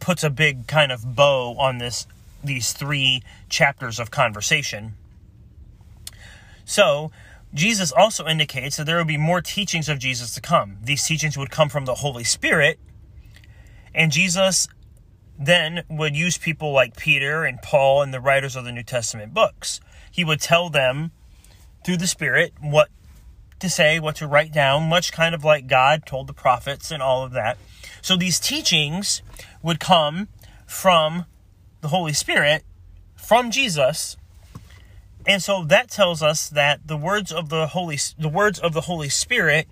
puts 0.00 0.24
a 0.24 0.30
big 0.30 0.66
kind 0.66 0.92
of 0.92 1.14
bow 1.14 1.56
on 1.58 1.78
this 1.78 2.06
these 2.44 2.72
three 2.72 3.22
chapters 3.48 3.98
of 3.98 4.10
conversation. 4.10 4.94
So, 6.64 7.10
Jesus 7.54 7.90
also 7.90 8.26
indicates 8.26 8.76
that 8.76 8.84
there 8.84 8.98
will 8.98 9.04
be 9.04 9.16
more 9.16 9.40
teachings 9.40 9.88
of 9.88 9.98
Jesus 9.98 10.34
to 10.34 10.40
come. 10.40 10.76
These 10.82 11.04
teachings 11.06 11.38
would 11.38 11.50
come 11.50 11.68
from 11.68 11.86
the 11.86 11.94
Holy 11.96 12.24
Spirit, 12.24 12.78
and 13.94 14.12
Jesus 14.12 14.68
then 15.38 15.82
would 15.88 16.16
use 16.16 16.38
people 16.38 16.72
like 16.72 16.96
Peter 16.96 17.44
and 17.44 17.60
Paul 17.62 18.02
and 18.02 18.12
the 18.12 18.20
writers 18.20 18.56
of 18.56 18.64
the 18.64 18.72
New 18.72 18.82
Testament 18.82 19.34
books. 19.34 19.80
He 20.10 20.24
would 20.24 20.40
tell 20.40 20.70
them 20.70 21.10
through 21.84 21.98
the 21.98 22.06
Spirit 22.06 22.52
what 22.60 22.88
to 23.58 23.70
say, 23.70 23.98
what 23.98 24.16
to 24.16 24.26
write 24.26 24.52
down, 24.52 24.88
much 24.88 25.12
kind 25.12 25.34
of 25.34 25.44
like 25.44 25.66
God 25.66 26.04
told 26.06 26.26
the 26.26 26.32
prophets 26.32 26.90
and 26.90 27.02
all 27.02 27.24
of 27.24 27.32
that. 27.32 27.58
So 28.02 28.16
these 28.16 28.38
teachings 28.38 29.22
would 29.62 29.80
come 29.80 30.28
from 30.66 31.26
the 31.80 31.88
Holy 31.88 32.12
Spirit, 32.12 32.64
from 33.16 33.50
Jesus. 33.50 34.16
And 35.26 35.42
so 35.42 35.64
that 35.64 35.90
tells 35.90 36.22
us 36.22 36.48
that 36.48 36.86
the 36.86 36.96
words 36.96 37.32
of 37.32 37.48
the 37.48 37.68
Holy 37.68 37.98
the 38.18 38.28
words 38.28 38.58
of 38.58 38.72
the 38.72 38.82
Holy 38.82 39.08
Spirit 39.08 39.68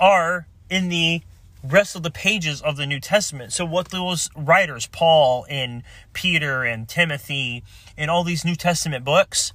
are 0.00 0.48
in 0.68 0.88
the 0.88 1.22
rest 1.62 1.96
of 1.96 2.02
the 2.02 2.10
pages 2.10 2.62
of 2.62 2.76
the 2.76 2.86
New 2.86 3.00
Testament. 3.00 3.52
So, 3.52 3.64
what 3.64 3.88
those 3.88 4.30
writers, 4.36 4.86
Paul 4.86 5.46
and 5.48 5.82
Peter 6.12 6.62
and 6.62 6.88
Timothy, 6.88 7.62
and 7.96 8.10
all 8.10 8.24
these 8.24 8.44
New 8.44 8.56
Testament 8.56 9.04
books, 9.04 9.52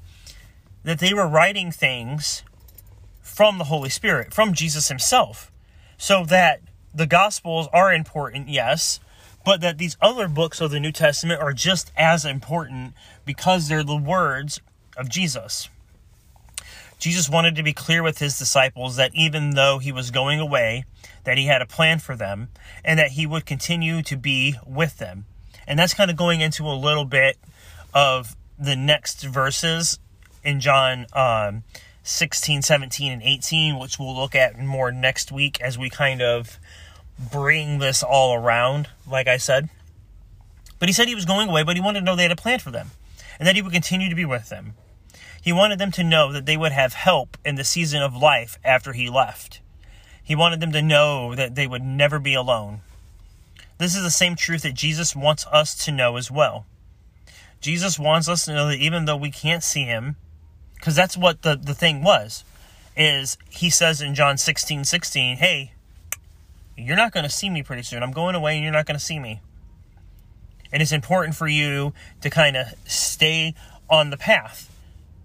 that 0.83 0.99
they 0.99 1.13
were 1.13 1.27
writing 1.27 1.71
things 1.71 2.43
from 3.21 3.57
the 3.57 3.65
Holy 3.65 3.89
Spirit, 3.89 4.33
from 4.33 4.53
Jesus 4.53 4.89
Himself. 4.89 5.51
So 5.97 6.25
that 6.25 6.61
the 6.93 7.07
Gospels 7.07 7.67
are 7.71 7.93
important, 7.93 8.49
yes, 8.49 8.99
but 9.45 9.61
that 9.61 9.77
these 9.77 9.97
other 10.01 10.27
books 10.27 10.59
of 10.61 10.71
the 10.71 10.79
New 10.79 10.91
Testament 10.91 11.41
are 11.41 11.53
just 11.53 11.91
as 11.95 12.25
important 12.25 12.93
because 13.25 13.67
they're 13.67 13.83
the 13.83 13.95
words 13.95 14.61
of 14.97 15.09
Jesus. 15.09 15.69
Jesus 17.01 17.27
wanted 17.27 17.55
to 17.55 17.63
be 17.63 17.73
clear 17.73 18.03
with 18.03 18.19
his 18.19 18.37
disciples 18.37 18.95
that 18.97 19.09
even 19.15 19.55
though 19.55 19.79
he 19.79 19.91
was 19.91 20.11
going 20.11 20.39
away, 20.39 20.85
that 21.23 21.35
he 21.35 21.47
had 21.47 21.59
a 21.59 21.65
plan 21.65 21.97
for 21.97 22.15
them 22.15 22.49
and 22.85 22.99
that 22.99 23.13
he 23.13 23.25
would 23.25 23.43
continue 23.43 24.03
to 24.03 24.15
be 24.15 24.55
with 24.67 24.99
them. 24.99 25.25
And 25.65 25.79
that's 25.79 25.95
kind 25.95 26.11
of 26.11 26.15
going 26.15 26.41
into 26.41 26.67
a 26.67 26.77
little 26.77 27.05
bit 27.05 27.39
of 27.91 28.35
the 28.59 28.75
next 28.75 29.23
verses 29.23 29.97
in 30.43 30.59
John 30.59 31.07
um, 31.13 31.63
16, 32.03 32.61
17, 32.61 33.11
and 33.11 33.23
18, 33.23 33.79
which 33.79 33.97
we'll 33.97 34.15
look 34.15 34.35
at 34.35 34.59
more 34.59 34.91
next 34.91 35.31
week 35.31 35.59
as 35.59 35.79
we 35.79 35.89
kind 35.89 36.21
of 36.21 36.59
bring 37.31 37.79
this 37.79 38.03
all 38.03 38.35
around, 38.35 38.89
like 39.09 39.27
I 39.27 39.37
said. 39.37 39.69
But 40.77 40.87
he 40.87 40.93
said 40.93 41.07
he 41.07 41.15
was 41.15 41.25
going 41.25 41.49
away, 41.49 41.63
but 41.63 41.75
he 41.75 41.81
wanted 41.81 42.01
to 42.01 42.05
know 42.05 42.15
they 42.15 42.23
had 42.23 42.31
a 42.31 42.35
plan 42.35 42.59
for 42.59 42.69
them 42.69 42.91
and 43.39 43.47
that 43.47 43.55
he 43.55 43.63
would 43.63 43.73
continue 43.73 44.07
to 44.07 44.15
be 44.15 44.25
with 44.25 44.49
them. 44.49 44.75
He 45.41 45.51
wanted 45.51 45.79
them 45.79 45.91
to 45.93 46.03
know 46.03 46.31
that 46.31 46.45
they 46.45 46.55
would 46.55 46.71
have 46.71 46.93
help 46.93 47.35
in 47.43 47.55
the 47.55 47.63
season 47.63 48.03
of 48.03 48.15
life 48.15 48.59
after 48.63 48.93
he 48.93 49.09
left. 49.09 49.59
He 50.23 50.35
wanted 50.35 50.59
them 50.59 50.71
to 50.71 50.83
know 50.83 51.33
that 51.33 51.55
they 51.55 51.65
would 51.65 51.83
never 51.83 52.19
be 52.19 52.35
alone. 52.35 52.81
This 53.79 53.95
is 53.95 54.03
the 54.03 54.11
same 54.11 54.35
truth 54.35 54.61
that 54.61 54.75
Jesus 54.75 55.15
wants 55.15 55.47
us 55.51 55.73
to 55.85 55.91
know 55.91 56.15
as 56.15 56.29
well. 56.29 56.67
Jesus 57.59 57.97
wants 57.97 58.29
us 58.29 58.45
to 58.45 58.53
know 58.53 58.67
that 58.67 58.77
even 58.77 59.05
though 59.05 59.17
we 59.17 59.31
can't 59.31 59.63
see 59.63 59.83
him, 59.83 60.15
because 60.75 60.95
that's 60.95 61.17
what 61.17 61.41
the, 61.41 61.55
the 61.55 61.73
thing 61.73 62.03
was, 62.03 62.43
is 62.95 63.37
he 63.49 63.69
says 63.71 64.01
in 64.01 64.13
John 64.13 64.37
16 64.37 64.83
16, 64.83 65.37
hey, 65.37 65.73
you're 66.77 66.95
not 66.95 67.11
going 67.11 67.23
to 67.23 67.29
see 67.29 67.49
me 67.49 67.63
pretty 67.63 67.83
soon. 67.83 68.03
I'm 68.03 68.11
going 68.11 68.35
away 68.35 68.55
and 68.55 68.63
you're 68.63 68.73
not 68.73 68.85
going 68.85 68.97
to 68.97 69.03
see 69.03 69.19
me. 69.19 69.41
And 70.71 70.81
it's 70.81 70.91
important 70.91 71.35
for 71.35 71.47
you 71.47 71.93
to 72.21 72.29
kind 72.29 72.55
of 72.55 72.67
stay 72.85 73.55
on 73.89 74.11
the 74.11 74.17
path 74.17 74.70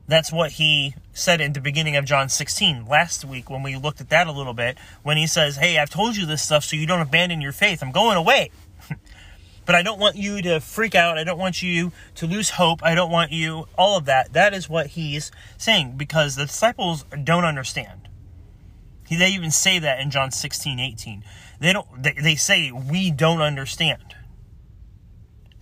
that's 0.09 0.33
what 0.33 0.53
he 0.53 0.95
said 1.13 1.41
in 1.41 1.53
the 1.53 1.61
beginning 1.61 1.97
of 1.97 2.05
John 2.05 2.29
16 2.29 2.87
last 2.87 3.25
week 3.25 3.51
when 3.51 3.63
we 3.63 3.77
looked 3.77 4.01
at 4.01 4.09
that 4.11 4.27
a 4.27 4.33
little 4.33 4.55
bit. 4.55 4.79
When 5.03 5.17
he 5.17 5.27
says, 5.27 5.57
Hey, 5.57 5.79
I've 5.79 5.91
told 5.91 6.17
you 6.17 6.27
this 6.27 6.43
stuff 6.43 6.65
so 6.65 6.77
you 6.77 6.87
don't 6.87 7.01
abandon 7.01 7.41
your 7.41 7.53
faith. 7.53 7.83
I'm 7.83 7.93
going 7.93 8.17
away. 8.17 8.51
but 9.67 9.75
I 9.75 9.83
don't 9.83 9.99
want 9.99 10.17
you 10.17 10.41
to 10.43 10.61
freak 10.61 10.95
out. 10.95 11.19
I 11.19 11.25
don't 11.25 11.39
want 11.39 11.63
you 11.63 11.93
to 12.17 12.27
lose 12.27 12.51
hope. 12.51 12.83
I 12.83 12.95
don't 12.95 13.11
want 13.11 13.33
you, 13.33 13.67
all 13.77 13.97
of 13.97 14.05
that. 14.05 14.33
That 14.33 14.55
is 14.55 14.69
what 14.69 14.89
he's 14.89 15.33
saying 15.59 15.97
because 15.97 16.37
the 16.37 16.47
disciples 16.47 17.05
don't 17.25 17.45
understand. 17.45 18.09
They 19.09 19.29
even 19.29 19.51
say 19.53 19.79
that 19.79 20.01
in 20.01 20.11
John 20.11 20.31
16, 20.31 20.81
18. 20.81 21.25
They 21.61 21.73
don't, 21.73 22.03
they, 22.03 22.13
they 22.13 22.35
say, 22.35 22.73
We 22.73 23.11
don't 23.11 23.41
understand 23.41 24.16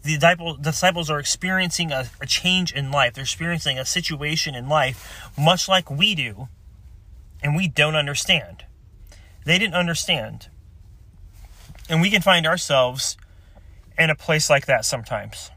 the 0.04 0.18
disciples 0.61 1.11
are 1.11 1.18
experiencing 1.18 1.90
a, 1.90 2.11
a 2.20 2.26
change 2.26 2.73
in 2.73 2.90
life. 2.90 3.14
They're 3.14 3.23
experiencing 3.23 3.78
a 3.78 3.87
situation 3.87 4.54
in 4.54 4.68
life 4.68 5.30
much 5.37 5.66
like 5.66 5.90
we 5.90 6.14
do, 6.14 6.49
and 7.42 7.56
we 7.56 7.68
don't 7.68 7.96
understand. 7.96 8.64
They 9.46 9.58
didn't 9.58 9.75
understand. 9.75 10.49
And 11.88 12.02
we 12.02 12.11
can 12.11 12.20
find 12.20 12.46
ourselves 12.46 13.16
in 13.99 14.11
a 14.11 14.14
place 14.14 14.50
like 14.50 14.66
that 14.66 14.84
sometimes. 14.84 15.50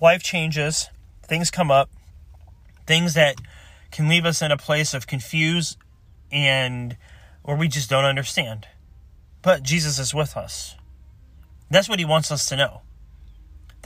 Life 0.00 0.22
changes, 0.22 0.88
things 1.22 1.50
come 1.50 1.70
up, 1.70 1.90
things 2.86 3.14
that 3.14 3.36
can 3.90 4.08
leave 4.08 4.24
us 4.24 4.40
in 4.40 4.50
a 4.50 4.56
place 4.56 4.94
of 4.94 5.06
confused 5.06 5.76
and 6.32 6.96
where 7.42 7.56
we 7.56 7.68
just 7.68 7.90
don't 7.90 8.04
understand. 8.04 8.66
But 9.42 9.62
Jesus 9.62 9.98
is 9.98 10.14
with 10.14 10.36
us. 10.36 10.76
That's 11.70 11.88
what 11.88 11.98
he 11.98 12.04
wants 12.04 12.30
us 12.30 12.48
to 12.48 12.56
know. 12.56 12.82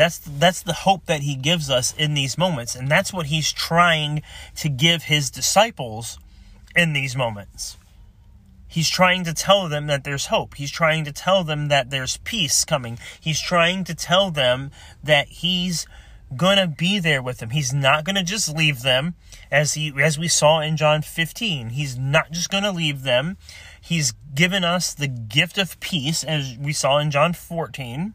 That's 0.00 0.16
that's 0.16 0.62
the 0.62 0.72
hope 0.72 1.04
that 1.04 1.20
he 1.20 1.34
gives 1.34 1.68
us 1.68 1.92
in 1.92 2.14
these 2.14 2.38
moments, 2.38 2.74
and 2.74 2.88
that's 2.88 3.12
what 3.12 3.26
he's 3.26 3.52
trying 3.52 4.22
to 4.56 4.70
give 4.70 5.02
his 5.02 5.30
disciples 5.30 6.18
in 6.74 6.94
these 6.94 7.14
moments. 7.14 7.76
He's 8.66 8.88
trying 8.88 9.24
to 9.24 9.34
tell 9.34 9.68
them 9.68 9.88
that 9.88 10.04
there's 10.04 10.28
hope. 10.28 10.54
He's 10.54 10.70
trying 10.70 11.04
to 11.04 11.12
tell 11.12 11.44
them 11.44 11.68
that 11.68 11.90
there's 11.90 12.16
peace 12.16 12.64
coming. 12.64 12.98
He's 13.20 13.42
trying 13.42 13.84
to 13.84 13.94
tell 13.94 14.30
them 14.30 14.70
that 15.04 15.28
he's 15.28 15.86
going 16.34 16.56
to 16.56 16.66
be 16.66 16.98
there 16.98 17.22
with 17.22 17.36
them. 17.36 17.50
He's 17.50 17.74
not 17.74 18.04
going 18.04 18.16
to 18.16 18.22
just 18.22 18.48
leave 18.56 18.80
them 18.80 19.16
as 19.50 19.74
he 19.74 19.92
as 20.00 20.18
we 20.18 20.28
saw 20.28 20.60
in 20.60 20.78
John 20.78 21.02
15. 21.02 21.68
He's 21.70 21.98
not 21.98 22.30
just 22.30 22.48
going 22.48 22.64
to 22.64 22.72
leave 22.72 23.02
them. 23.02 23.36
He's 23.78 24.14
given 24.34 24.64
us 24.64 24.94
the 24.94 25.08
gift 25.08 25.58
of 25.58 25.78
peace 25.78 26.24
as 26.24 26.56
we 26.56 26.72
saw 26.72 26.96
in 26.96 27.10
John 27.10 27.34
14 27.34 28.14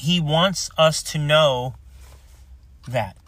he 0.00 0.18
wants 0.18 0.70
us 0.78 1.02
to 1.02 1.18
know 1.18 1.74
that. 2.88 3.18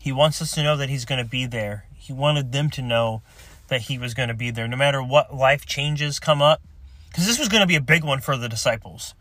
He 0.00 0.10
wants 0.10 0.42
us 0.42 0.50
to 0.52 0.62
know 0.64 0.76
that 0.76 0.88
He's 0.88 1.04
going 1.04 1.22
to 1.22 1.30
be 1.30 1.46
there. 1.46 1.84
He 1.94 2.12
wanted 2.12 2.50
them 2.50 2.68
to 2.70 2.82
know 2.82 3.22
that 3.68 3.82
He 3.82 3.96
was 3.96 4.12
going 4.12 4.28
to 4.28 4.34
be 4.34 4.50
there, 4.50 4.66
no 4.66 4.76
matter 4.76 5.00
what 5.00 5.32
life 5.32 5.64
changes 5.64 6.18
come 6.18 6.42
up. 6.42 6.60
Because 7.08 7.28
this 7.28 7.38
was 7.38 7.48
going 7.48 7.60
to 7.60 7.68
be 7.68 7.76
a 7.76 7.80
big 7.80 8.02
one 8.02 8.20
for 8.20 8.36
the 8.36 8.48
disciples. 8.48 9.14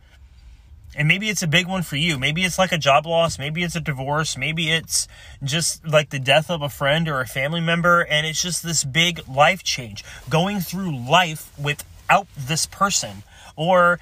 And 0.96 1.08
maybe 1.08 1.30
it's 1.30 1.44
a 1.44 1.48
big 1.48 1.68
one 1.68 1.84
for 1.84 1.96
you. 1.96 2.18
Maybe 2.18 2.44
it's 2.44 2.58
like 2.58 2.72
a 2.72 2.80
job 2.80 3.06
loss. 3.06 3.38
Maybe 3.38 3.62
it's 3.62 3.76
a 3.76 3.80
divorce. 3.80 4.36
Maybe 4.36 4.72
it's 4.72 5.08
just 5.44 5.88
like 5.88 6.10
the 6.10 6.18
death 6.18 6.50
of 6.50 6.64
a 6.64 6.70
friend 6.70 7.08
or 7.08 7.22
a 7.22 7.28
family 7.28 7.62
member. 7.62 8.02
And 8.02 8.26
it's 8.26 8.42
just 8.42 8.64
this 8.64 8.84
big 8.84 9.22
life 9.28 9.62
change. 9.64 10.04
Going 10.28 10.60
through 10.60 10.98
life 11.08 11.52
without 11.60 12.26
this 12.36 12.66
person. 12.66 13.22
Or 13.56 14.00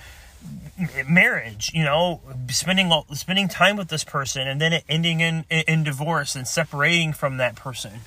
marriage 1.07 1.71
you 1.73 1.83
know 1.83 2.21
spending 2.49 2.91
spending 3.13 3.47
time 3.47 3.77
with 3.77 3.87
this 3.87 4.03
person 4.03 4.47
and 4.47 4.61
then 4.61 4.81
ending 4.87 5.19
in 5.19 5.43
in 5.49 5.83
divorce 5.83 6.35
and 6.35 6.47
separating 6.47 7.13
from 7.13 7.37
that 7.37 7.55
person. 7.55 8.01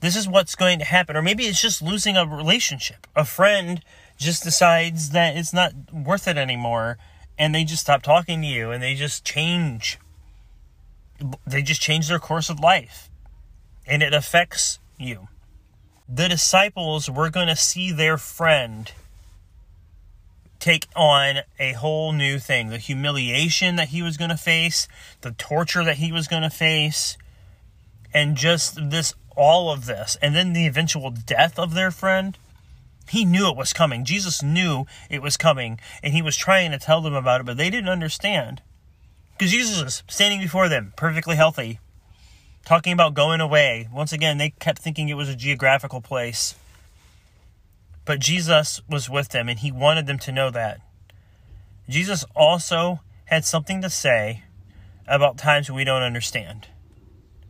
This 0.00 0.16
is 0.16 0.28
what's 0.28 0.54
going 0.54 0.80
to 0.80 0.84
happen. 0.84 1.16
Or 1.16 1.22
maybe 1.22 1.44
it's 1.44 1.62
just 1.62 1.80
losing 1.80 2.14
a 2.14 2.26
relationship. 2.26 3.06
A 3.16 3.24
friend 3.24 3.80
just 4.18 4.42
decides 4.42 5.10
that 5.10 5.34
it's 5.34 5.54
not 5.54 5.72
worth 5.94 6.28
it 6.28 6.36
anymore 6.36 6.98
and 7.38 7.54
they 7.54 7.64
just 7.64 7.82
stop 7.82 8.02
talking 8.02 8.42
to 8.42 8.46
you 8.46 8.70
and 8.70 8.82
they 8.82 8.94
just 8.94 9.24
change. 9.24 9.98
They 11.46 11.62
just 11.62 11.80
change 11.80 12.08
their 12.08 12.18
course 12.18 12.50
of 12.50 12.60
life 12.60 13.08
and 13.86 14.02
it 14.02 14.12
affects 14.12 14.78
you. 14.98 15.28
The 16.06 16.28
disciples 16.28 17.08
were 17.08 17.30
going 17.30 17.48
to 17.48 17.56
see 17.56 17.90
their 17.90 18.18
friend 18.18 18.92
take 20.64 20.88
on 20.96 21.40
a 21.58 21.72
whole 21.74 22.12
new 22.12 22.38
thing 22.38 22.70
the 22.70 22.78
humiliation 22.78 23.76
that 23.76 23.88
he 23.88 24.00
was 24.00 24.16
going 24.16 24.30
to 24.30 24.36
face, 24.36 24.88
the 25.20 25.32
torture 25.32 25.84
that 25.84 25.98
he 25.98 26.10
was 26.10 26.26
going 26.26 26.42
to 26.42 26.48
face, 26.48 27.18
and 28.14 28.34
just 28.34 28.90
this 28.90 29.12
all 29.36 29.70
of 29.70 29.84
this, 29.84 30.16
and 30.22 30.34
then 30.34 30.54
the 30.54 30.66
eventual 30.66 31.10
death 31.10 31.58
of 31.58 31.74
their 31.74 31.90
friend. 31.90 32.38
He 33.10 33.26
knew 33.26 33.50
it 33.50 33.56
was 33.58 33.74
coming. 33.74 34.06
Jesus 34.06 34.42
knew 34.42 34.86
it 35.10 35.20
was 35.20 35.36
coming, 35.36 35.78
and 36.02 36.14
he 36.14 36.22
was 36.22 36.34
trying 36.34 36.70
to 36.70 36.78
tell 36.78 37.02
them 37.02 37.12
about 37.12 37.42
it, 37.42 37.44
but 37.44 37.58
they 37.58 37.68
didn't 37.68 37.90
understand. 37.90 38.62
Because 39.36 39.52
Jesus 39.52 39.82
was 39.84 40.02
standing 40.08 40.40
before 40.40 40.70
them, 40.70 40.94
perfectly 40.96 41.36
healthy, 41.36 41.78
talking 42.64 42.94
about 42.94 43.12
going 43.12 43.42
away. 43.42 43.86
Once 43.92 44.14
again, 44.14 44.38
they 44.38 44.54
kept 44.58 44.78
thinking 44.78 45.10
it 45.10 45.14
was 45.14 45.28
a 45.28 45.36
geographical 45.36 46.00
place. 46.00 46.54
But 48.04 48.20
Jesus 48.20 48.80
was 48.88 49.08
with 49.08 49.30
them, 49.30 49.48
and 49.48 49.58
he 49.58 49.72
wanted 49.72 50.06
them 50.06 50.18
to 50.20 50.32
know 50.32 50.50
that. 50.50 50.80
Jesus 51.88 52.24
also 52.34 53.00
had 53.26 53.44
something 53.44 53.80
to 53.82 53.90
say 53.90 54.42
about 55.06 55.38
times 55.38 55.70
we 55.70 55.84
don't 55.84 56.02
understand. 56.02 56.68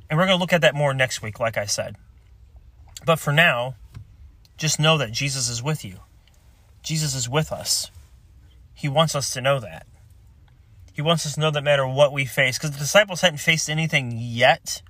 And 0.09 0.19
we're 0.19 0.27
going 0.27 0.37
to 0.37 0.41
look 0.41 0.53
at 0.53 0.61
that 0.61 0.75
more 0.75 0.95
next 0.95 1.23
week, 1.23 1.41
like 1.41 1.57
I 1.57 1.67
said. 1.67 1.97
But 3.05 3.19
for 3.19 3.33
now, 3.33 3.75
just 4.57 4.79
know 4.79 4.99
that 4.99 5.13
Jesus 5.13 5.49
is 5.49 5.63
with 5.63 5.85
you. 5.85 5.99
Jesus 6.83 7.15
is 7.15 7.29
with 7.29 7.51
us. 7.51 7.91
He 8.75 8.89
wants 8.89 9.15
us 9.15 9.31
to 9.31 9.41
know 9.41 9.59
that. 9.61 9.87
He 10.93 11.03
wants 11.03 11.27
us 11.27 11.35
to 11.35 11.41
know 11.41 11.51
that 11.51 11.63
no 11.63 11.65
matter 11.65 11.87
what 11.87 12.13
we 12.13 12.25
face, 12.25 12.57
because 12.57 12.71
the 12.71 12.79
disciples 12.79 13.21
hadn't 13.21 13.39
faced 13.39 13.69
anything 13.69 14.17
yet, 14.17 14.83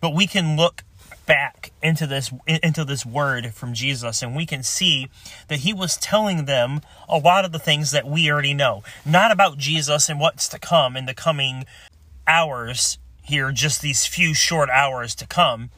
but 0.00 0.14
we 0.14 0.26
can 0.26 0.56
look 0.56 0.82
back 1.28 1.70
into 1.82 2.06
this 2.06 2.32
into 2.46 2.84
this 2.84 3.04
word 3.04 3.54
from 3.54 3.74
Jesus 3.74 4.22
and 4.22 4.34
we 4.34 4.46
can 4.46 4.62
see 4.62 5.08
that 5.48 5.60
he 5.60 5.74
was 5.74 5.96
telling 5.98 6.46
them 6.46 6.80
a 7.08 7.18
lot 7.18 7.44
of 7.44 7.52
the 7.52 7.58
things 7.58 7.90
that 7.92 8.08
we 8.08 8.30
already 8.30 8.54
know. 8.54 8.82
Not 9.04 9.30
about 9.30 9.58
Jesus 9.58 10.08
and 10.08 10.18
what's 10.18 10.48
to 10.48 10.58
come 10.58 10.96
in 10.96 11.06
the 11.06 11.14
coming 11.14 11.66
hours 12.26 12.98
here 13.22 13.52
just 13.52 13.82
these 13.82 14.06
few 14.06 14.32
short 14.32 14.70
hours 14.70 15.14
to 15.14 15.26
come 15.26 15.70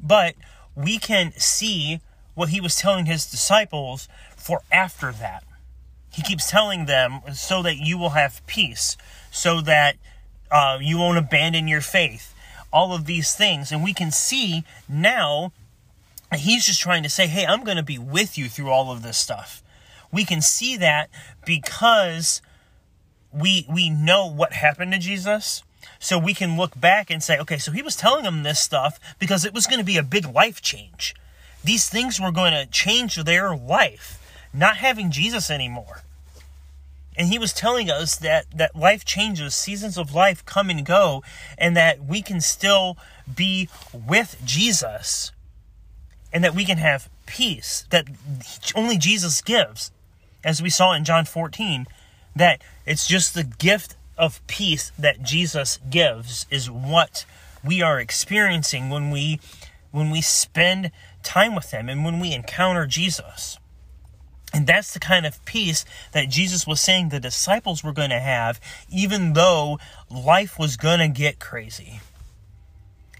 but 0.00 0.34
we 0.74 0.98
can 0.98 1.32
see 1.32 2.00
what 2.34 2.50
he 2.50 2.60
was 2.60 2.76
telling 2.76 3.06
his 3.06 3.26
disciples 3.26 4.08
for 4.36 4.60
after 4.70 5.12
that. 5.12 5.44
He 6.12 6.22
keeps 6.22 6.50
telling 6.50 6.86
them 6.86 7.20
so 7.34 7.62
that 7.62 7.76
you 7.76 7.98
will 7.98 8.10
have 8.10 8.46
peace 8.46 8.96
so 9.30 9.60
that 9.62 9.96
uh, 10.50 10.78
you 10.80 10.98
won't 10.98 11.18
abandon 11.18 11.68
your 11.68 11.80
faith 11.80 12.34
all 12.72 12.94
of 12.94 13.06
these 13.06 13.34
things. 13.34 13.72
And 13.72 13.82
we 13.82 13.94
can 13.94 14.10
see 14.10 14.64
now 14.88 15.52
he's 16.34 16.66
just 16.66 16.80
trying 16.80 17.02
to 17.02 17.08
say, 17.08 17.26
hey, 17.26 17.46
I'm 17.46 17.64
going 17.64 17.76
to 17.76 17.82
be 17.82 17.98
with 17.98 18.36
you 18.36 18.48
through 18.48 18.70
all 18.70 18.90
of 18.90 19.02
this 19.02 19.16
stuff. 19.16 19.62
We 20.12 20.24
can 20.24 20.40
see 20.40 20.76
that 20.76 21.10
because 21.44 22.40
we 23.32 23.66
we 23.72 23.90
know 23.90 24.26
what 24.26 24.52
happened 24.52 24.92
to 24.92 24.98
Jesus. 24.98 25.62
So 25.98 26.18
we 26.18 26.34
can 26.34 26.56
look 26.56 26.78
back 26.78 27.10
and 27.10 27.22
say, 27.22 27.38
okay, 27.38 27.58
so 27.58 27.72
he 27.72 27.82
was 27.82 27.96
telling 27.96 28.24
them 28.24 28.42
this 28.42 28.60
stuff 28.60 28.98
because 29.18 29.44
it 29.44 29.54
was 29.54 29.66
going 29.66 29.78
to 29.78 29.84
be 29.84 29.96
a 29.96 30.02
big 30.02 30.26
life 30.26 30.60
change. 30.60 31.14
These 31.64 31.88
things 31.88 32.20
were 32.20 32.32
going 32.32 32.52
to 32.52 32.66
change 32.66 33.16
their 33.16 33.56
life, 33.56 34.20
not 34.52 34.76
having 34.76 35.10
Jesus 35.10 35.50
anymore. 35.50 36.02
And 37.16 37.28
he 37.28 37.38
was 37.38 37.52
telling 37.52 37.90
us 37.90 38.16
that, 38.16 38.46
that 38.54 38.76
life 38.76 39.04
changes, 39.04 39.54
seasons 39.54 39.96
of 39.96 40.14
life 40.14 40.44
come 40.44 40.68
and 40.68 40.84
go, 40.84 41.22
and 41.56 41.76
that 41.76 42.04
we 42.04 42.20
can 42.22 42.40
still 42.40 42.96
be 43.34 43.68
with 43.92 44.36
Jesus 44.44 45.32
and 46.32 46.44
that 46.44 46.54
we 46.54 46.64
can 46.64 46.78
have 46.78 47.08
peace 47.24 47.86
that 47.90 48.06
only 48.74 48.98
Jesus 48.98 49.40
gives. 49.40 49.90
As 50.44 50.62
we 50.62 50.70
saw 50.70 50.92
in 50.92 51.04
John 51.04 51.24
14, 51.24 51.86
that 52.36 52.60
it's 52.84 53.06
just 53.06 53.34
the 53.34 53.44
gift 53.44 53.96
of 54.18 54.46
peace 54.46 54.92
that 54.98 55.22
Jesus 55.22 55.78
gives 55.90 56.46
is 56.50 56.70
what 56.70 57.24
we 57.64 57.82
are 57.82 57.98
experiencing 57.98 58.90
when 58.90 59.10
we 59.10 59.40
when 59.90 60.10
we 60.10 60.20
spend 60.20 60.90
time 61.22 61.54
with 61.54 61.70
him 61.70 61.88
and 61.88 62.04
when 62.04 62.20
we 62.20 62.34
encounter 62.34 62.86
Jesus. 62.86 63.58
And 64.56 64.66
that's 64.66 64.94
the 64.94 65.00
kind 65.00 65.26
of 65.26 65.44
peace 65.44 65.84
that 66.12 66.30
Jesus 66.30 66.66
was 66.66 66.80
saying 66.80 67.10
the 67.10 67.20
disciples 67.20 67.84
were 67.84 67.92
going 67.92 68.08
to 68.08 68.18
have, 68.18 68.58
even 68.88 69.34
though 69.34 69.78
life 70.10 70.58
was 70.58 70.78
going 70.78 70.98
to 70.98 71.08
get 71.08 71.38
crazy. 71.38 72.00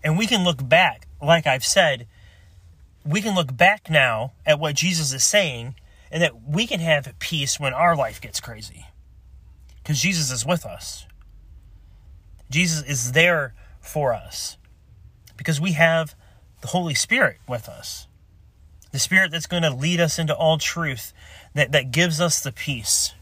And 0.02 0.16
we 0.16 0.26
can 0.26 0.44
look 0.44 0.66
back, 0.66 1.06
like 1.20 1.46
I've 1.46 1.62
said, 1.62 2.06
we 3.04 3.20
can 3.20 3.34
look 3.34 3.54
back 3.54 3.90
now 3.90 4.32
at 4.46 4.58
what 4.58 4.76
Jesus 4.76 5.12
is 5.12 5.24
saying, 5.24 5.74
and 6.10 6.22
that 6.22 6.48
we 6.48 6.66
can 6.66 6.80
have 6.80 7.14
peace 7.18 7.60
when 7.60 7.74
our 7.74 7.94
life 7.94 8.18
gets 8.18 8.40
crazy. 8.40 8.86
Because 9.82 10.00
Jesus 10.00 10.30
is 10.30 10.46
with 10.46 10.64
us. 10.64 11.06
Jesus 12.48 12.82
is 12.88 13.12
there 13.12 13.52
for 13.82 14.14
us. 14.14 14.56
Because 15.36 15.60
we 15.60 15.72
have 15.72 16.14
the 16.62 16.68
Holy 16.68 16.94
Spirit 16.94 17.40
with 17.46 17.68
us 17.68 18.06
the 18.96 19.00
Spirit 19.00 19.30
that's 19.30 19.46
going 19.46 19.62
to 19.62 19.68
lead 19.68 20.00
us 20.00 20.18
into 20.18 20.34
all 20.34 20.56
truth, 20.56 21.12
that, 21.52 21.70
that 21.72 21.90
gives 21.90 22.18
us 22.18 22.40
the 22.40 22.50
peace. 22.50 23.12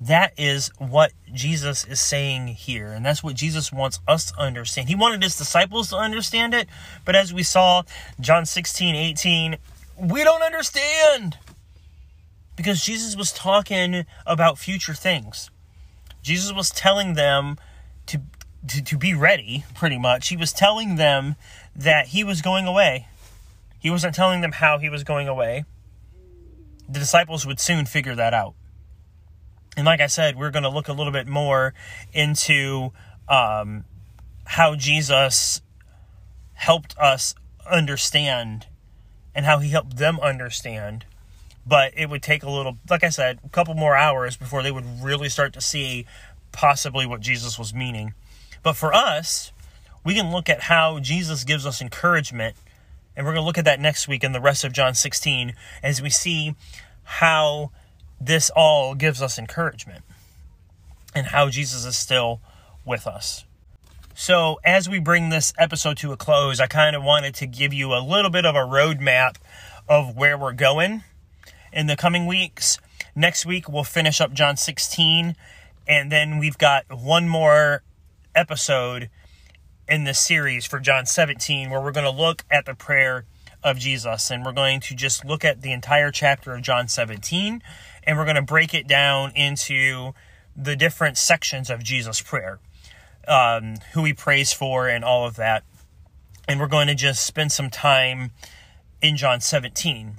That 0.00 0.32
is 0.38 0.70
what 0.78 1.12
Jesus 1.34 1.84
is 1.84 2.00
saying 2.00 2.46
here. 2.46 2.92
And 2.92 3.04
that's 3.04 3.22
what 3.22 3.34
Jesus 3.34 3.70
wants 3.70 4.00
us 4.08 4.32
to 4.32 4.40
understand. 4.40 4.88
He 4.88 4.94
wanted 4.94 5.22
his 5.22 5.36
disciples 5.36 5.90
to 5.90 5.96
understand 5.96 6.54
it. 6.54 6.66
But 7.04 7.14
as 7.14 7.34
we 7.34 7.42
saw, 7.42 7.82
John 8.20 8.46
16, 8.46 8.94
18, 8.94 9.58
we 10.00 10.24
don't 10.24 10.42
understand. 10.42 11.36
Because 12.56 12.82
Jesus 12.82 13.14
was 13.14 13.32
talking 13.32 14.06
about 14.24 14.56
future 14.56 14.94
things. 14.94 15.50
Jesus 16.22 16.54
was 16.54 16.70
telling 16.70 17.12
them 17.12 17.58
to, 18.06 18.22
to, 18.66 18.82
to 18.82 18.96
be 18.96 19.12
ready, 19.12 19.66
pretty 19.74 19.98
much. 19.98 20.28
He 20.28 20.38
was 20.38 20.54
telling 20.54 20.96
them 20.96 21.36
that 21.76 22.06
he 22.06 22.24
was 22.24 22.40
going 22.40 22.66
away 22.66 23.08
he 23.82 23.90
wasn't 23.90 24.14
telling 24.14 24.42
them 24.42 24.52
how 24.52 24.78
he 24.78 24.88
was 24.88 25.02
going 25.02 25.26
away. 25.26 25.64
The 26.88 27.00
disciples 27.00 27.44
would 27.44 27.58
soon 27.58 27.84
figure 27.84 28.14
that 28.14 28.32
out. 28.32 28.54
And 29.76 29.84
like 29.84 30.00
I 30.00 30.06
said, 30.06 30.36
we're 30.36 30.52
going 30.52 30.62
to 30.62 30.68
look 30.68 30.86
a 30.86 30.92
little 30.92 31.12
bit 31.12 31.26
more 31.26 31.74
into 32.12 32.92
um, 33.28 33.84
how 34.44 34.76
Jesus 34.76 35.62
helped 36.52 36.96
us 36.96 37.34
understand 37.68 38.68
and 39.34 39.44
how 39.44 39.58
he 39.58 39.70
helped 39.70 39.96
them 39.96 40.20
understand. 40.20 41.04
But 41.66 41.92
it 41.96 42.08
would 42.08 42.22
take 42.22 42.44
a 42.44 42.50
little, 42.50 42.78
like 42.88 43.02
I 43.02 43.08
said, 43.08 43.40
a 43.44 43.48
couple 43.48 43.74
more 43.74 43.96
hours 43.96 44.36
before 44.36 44.62
they 44.62 44.70
would 44.70 44.84
really 45.02 45.28
start 45.28 45.52
to 45.54 45.60
see 45.60 46.06
possibly 46.52 47.04
what 47.04 47.20
Jesus 47.20 47.58
was 47.58 47.74
meaning. 47.74 48.14
But 48.62 48.74
for 48.74 48.94
us, 48.94 49.50
we 50.04 50.14
can 50.14 50.30
look 50.30 50.48
at 50.48 50.62
how 50.62 51.00
Jesus 51.00 51.42
gives 51.42 51.66
us 51.66 51.82
encouragement 51.82 52.54
and 53.16 53.26
we're 53.26 53.32
going 53.32 53.42
to 53.42 53.46
look 53.46 53.58
at 53.58 53.64
that 53.64 53.80
next 53.80 54.08
week 54.08 54.24
in 54.24 54.32
the 54.32 54.40
rest 54.40 54.64
of 54.64 54.72
John 54.72 54.94
16 54.94 55.54
as 55.82 56.00
we 56.00 56.10
see 56.10 56.54
how 57.04 57.70
this 58.20 58.50
all 58.50 58.94
gives 58.94 59.20
us 59.20 59.38
encouragement 59.38 60.04
and 61.14 61.26
how 61.26 61.48
Jesus 61.48 61.84
is 61.84 61.96
still 61.96 62.40
with 62.84 63.06
us. 63.06 63.44
So, 64.14 64.60
as 64.62 64.88
we 64.88 64.98
bring 64.98 65.30
this 65.30 65.54
episode 65.58 65.96
to 65.98 66.12
a 66.12 66.16
close, 66.16 66.60
I 66.60 66.66
kind 66.66 66.94
of 66.94 67.02
wanted 67.02 67.34
to 67.36 67.46
give 67.46 67.72
you 67.72 67.94
a 67.94 68.00
little 68.00 68.30
bit 68.30 68.44
of 68.44 68.54
a 68.54 68.58
roadmap 68.58 69.36
of 69.88 70.16
where 70.16 70.36
we're 70.36 70.52
going 70.52 71.02
in 71.72 71.86
the 71.86 71.96
coming 71.96 72.26
weeks. 72.26 72.78
Next 73.14 73.46
week, 73.46 73.68
we'll 73.68 73.84
finish 73.84 74.20
up 74.20 74.32
John 74.32 74.56
16, 74.56 75.34
and 75.88 76.12
then 76.12 76.38
we've 76.38 76.58
got 76.58 76.84
one 76.90 77.26
more 77.26 77.82
episode 78.34 79.08
in 79.88 80.04
this 80.04 80.18
series 80.18 80.64
for 80.64 80.78
John 80.78 81.06
17, 81.06 81.70
where 81.70 81.80
we're 81.80 81.92
going 81.92 82.04
to 82.04 82.10
look 82.10 82.44
at 82.50 82.66
the 82.66 82.74
prayer 82.74 83.24
of 83.62 83.78
Jesus 83.78 84.30
and 84.30 84.44
we're 84.44 84.52
going 84.52 84.80
to 84.80 84.94
just 84.94 85.24
look 85.24 85.44
at 85.44 85.62
the 85.62 85.72
entire 85.72 86.10
chapter 86.10 86.54
of 86.54 86.62
John 86.62 86.88
17 86.88 87.62
and 88.04 88.18
we're 88.18 88.24
going 88.24 88.36
to 88.36 88.42
break 88.42 88.74
it 88.74 88.88
down 88.88 89.32
into 89.36 90.12
the 90.56 90.76
different 90.76 91.16
sections 91.16 91.70
of 91.70 91.82
Jesus' 91.82 92.20
prayer, 92.20 92.58
um, 93.28 93.76
who 93.92 94.04
he 94.04 94.12
prays 94.12 94.52
for, 94.52 94.88
and 94.88 95.04
all 95.04 95.26
of 95.26 95.36
that. 95.36 95.62
And 96.48 96.58
we're 96.58 96.66
going 96.66 96.88
to 96.88 96.94
just 96.94 97.24
spend 97.24 97.52
some 97.52 97.70
time 97.70 98.32
in 99.00 99.16
John 99.16 99.40
17. 99.40 100.14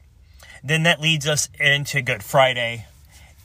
Then 0.63 0.84
that 0.84 1.02
leads 1.02 1.28
us 1.28 1.49
into 1.60 2.02
Good 2.02 2.23
Friday. 2.23 2.88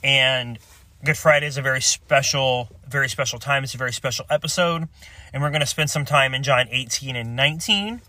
And 0.01 0.57
Good 1.03 1.17
Friday 1.17 1.47
is 1.47 1.57
a 1.57 1.61
very 1.61 1.81
special, 1.81 2.69
very 2.87 3.09
special 3.09 3.37
time. 3.37 3.63
It's 3.63 3.75
a 3.75 3.77
very 3.77 3.93
special 3.93 4.25
episode 4.29 4.87
and 5.33 5.41
we're 5.41 5.49
going 5.49 5.61
to 5.61 5.67
spend 5.67 5.89
some 5.89 6.05
time 6.05 6.33
in 6.33 6.43
John 6.43 6.67
18 6.69 7.15
and 7.15 7.35
19. 7.35 8.01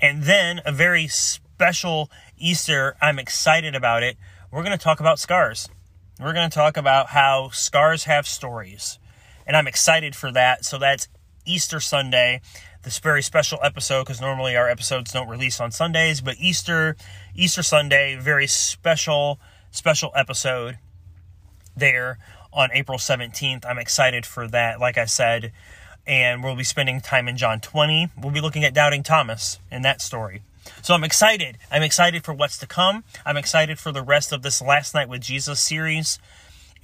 And 0.00 0.22
then 0.24 0.60
a 0.64 0.72
very 0.72 1.06
special 1.08 2.10
Easter, 2.36 2.96
I'm 3.00 3.18
excited 3.18 3.74
about 3.74 4.02
it. 4.02 4.16
We're 4.50 4.62
going 4.62 4.76
to 4.76 4.82
talk 4.82 5.00
about 5.00 5.18
scars. 5.18 5.68
We're 6.20 6.32
going 6.32 6.50
to 6.50 6.54
talk 6.54 6.76
about 6.76 7.08
how 7.08 7.50
scars 7.50 8.04
have 8.04 8.26
stories 8.26 8.98
and 9.46 9.56
I'm 9.56 9.66
excited 9.66 10.14
for 10.14 10.32
that. 10.32 10.64
So 10.64 10.78
that's 10.78 11.08
Easter 11.44 11.80
Sunday, 11.80 12.40
this 12.82 12.98
very 12.98 13.22
special 13.22 13.58
episode 13.62 14.04
because 14.04 14.20
normally 14.20 14.56
our 14.56 14.68
episodes 14.68 15.12
don't 15.12 15.28
release 15.28 15.60
on 15.60 15.70
Sundays, 15.70 16.20
but 16.20 16.36
Easter 16.38 16.96
Easter 17.34 17.62
Sunday, 17.62 18.16
very 18.16 18.46
special 18.46 19.40
special 19.70 20.12
episode 20.14 20.78
there 21.76 22.18
on 22.52 22.70
April 22.72 22.98
17th. 22.98 23.64
I'm 23.66 23.78
excited 23.78 24.26
for 24.26 24.46
that. 24.48 24.78
Like 24.78 24.98
I 24.98 25.06
said, 25.06 25.52
and 26.06 26.42
we'll 26.42 26.56
be 26.56 26.64
spending 26.64 27.00
time 27.00 27.28
in 27.28 27.36
John 27.36 27.60
20. 27.60 28.10
We'll 28.20 28.32
be 28.32 28.40
looking 28.40 28.64
at 28.64 28.74
doubting 28.74 29.02
Thomas 29.02 29.58
in 29.70 29.82
that 29.82 30.00
story. 30.00 30.42
So 30.82 30.94
I'm 30.94 31.04
excited. 31.04 31.58
I'm 31.70 31.82
excited 31.82 32.24
for 32.24 32.32
what's 32.32 32.58
to 32.58 32.66
come. 32.66 33.04
I'm 33.24 33.36
excited 33.36 33.78
for 33.78 33.92
the 33.92 34.02
rest 34.02 34.32
of 34.32 34.42
this 34.42 34.60
Last 34.60 34.94
Night 34.94 35.08
with 35.08 35.20
Jesus 35.20 35.60
series. 35.60 36.18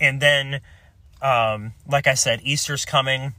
And 0.00 0.20
then, 0.20 0.60
um, 1.20 1.72
like 1.86 2.06
I 2.06 2.14
said, 2.14 2.40
Easter's 2.42 2.84
coming. 2.84 3.34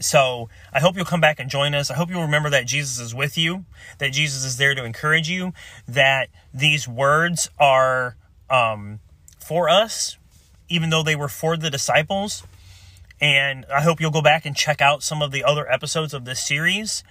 So 0.00 0.48
I 0.72 0.80
hope 0.80 0.96
you'll 0.96 1.04
come 1.04 1.20
back 1.20 1.38
and 1.38 1.48
join 1.48 1.74
us. 1.74 1.90
I 1.90 1.94
hope 1.94 2.10
you'll 2.10 2.22
remember 2.22 2.50
that 2.50 2.66
Jesus 2.66 2.98
is 2.98 3.14
with 3.14 3.38
you, 3.38 3.64
that 3.98 4.12
Jesus 4.12 4.44
is 4.44 4.56
there 4.56 4.74
to 4.74 4.84
encourage 4.84 5.28
you, 5.28 5.52
that 5.86 6.28
these 6.52 6.88
words 6.88 7.48
are 7.58 8.16
um, 8.50 9.00
for 9.38 9.68
us, 9.68 10.18
even 10.68 10.90
though 10.90 11.02
they 11.02 11.16
were 11.16 11.28
for 11.28 11.56
the 11.56 11.70
disciples. 11.70 12.42
And 13.20 13.64
I 13.72 13.80
hope 13.80 14.00
you'll 14.00 14.10
go 14.10 14.22
back 14.22 14.44
and 14.44 14.56
check 14.56 14.80
out 14.80 15.02
some 15.02 15.22
of 15.22 15.30
the 15.30 15.44
other 15.44 15.70
episodes 15.70 16.12
of 16.12 16.24
this 16.24 16.40
series 16.40 17.04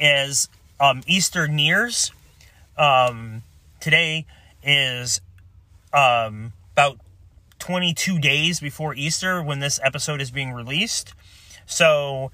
as 0.00 0.48
um, 0.80 1.02
Easter 1.06 1.48
nears. 1.48 2.12
Um, 2.76 3.42
today 3.80 4.26
is 4.62 5.20
um, 5.92 6.52
about 6.72 6.98
22 7.58 8.18
days 8.18 8.60
before 8.60 8.94
Easter 8.94 9.42
when 9.42 9.60
this 9.60 9.80
episode 9.82 10.20
is 10.20 10.30
being 10.30 10.52
released. 10.52 11.14
So 11.66 12.30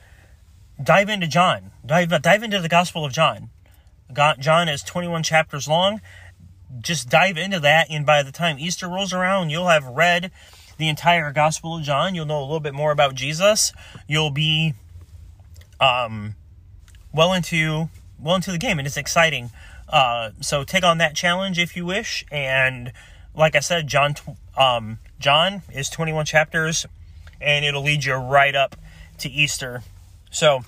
dive 0.82 1.08
into 1.08 1.26
John. 1.26 1.72
Dive 1.84 2.10
dive 2.22 2.42
into 2.42 2.60
the 2.60 2.68
Gospel 2.68 3.04
of 3.04 3.12
John. 3.12 3.50
John 4.38 4.68
is 4.68 4.82
21 4.82 5.22
chapters 5.22 5.66
long. 5.66 6.00
Just 6.80 7.08
dive 7.08 7.36
into 7.36 7.60
that, 7.60 7.86
and 7.90 8.04
by 8.04 8.22
the 8.22 8.32
time 8.32 8.58
Easter 8.58 8.88
rolls 8.88 9.12
around, 9.12 9.50
you'll 9.50 9.68
have 9.68 9.86
read 9.86 10.30
the 10.76 10.88
entire 10.88 11.32
Gospel 11.32 11.76
of 11.76 11.82
John. 11.82 12.14
You'll 12.14 12.26
know 12.26 12.40
a 12.40 12.46
little 12.46 12.60
bit 12.60 12.74
more 12.74 12.92
about 12.92 13.14
Jesus. 13.14 13.72
You'll 14.06 14.30
be 14.30 14.74
um, 15.80 16.34
well 17.12 17.32
into 17.32 17.88
well 18.18 18.34
into 18.34 18.52
the 18.52 18.58
game, 18.58 18.78
and 18.78 18.86
it's 18.86 18.96
exciting. 18.96 19.50
Uh, 19.88 20.30
so 20.40 20.64
take 20.64 20.84
on 20.84 20.98
that 20.98 21.14
challenge 21.14 21.58
if 21.58 21.76
you 21.76 21.84
wish. 21.84 22.24
And 22.30 22.92
like 23.34 23.54
I 23.54 23.60
said, 23.60 23.86
John 23.86 24.14
um, 24.56 24.98
John 25.18 25.62
is 25.72 25.88
21 25.90 26.26
chapters, 26.26 26.86
and 27.40 27.64
it'll 27.64 27.82
lead 27.82 28.04
you 28.04 28.14
right 28.14 28.54
up 28.54 28.76
to 29.18 29.28
Easter. 29.28 29.82
So 30.30 30.64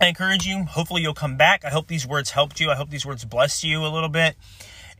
I 0.00 0.06
encourage 0.06 0.46
you. 0.46 0.64
Hopefully, 0.64 1.02
you'll 1.02 1.14
come 1.14 1.36
back. 1.36 1.64
I 1.64 1.68
hope 1.68 1.86
these 1.86 2.06
words 2.06 2.30
helped 2.30 2.60
you. 2.60 2.70
I 2.70 2.74
hope 2.74 2.90
these 2.90 3.06
words 3.06 3.24
blessed 3.24 3.64
you 3.64 3.84
a 3.84 3.88
little 3.88 4.08
bit. 4.08 4.36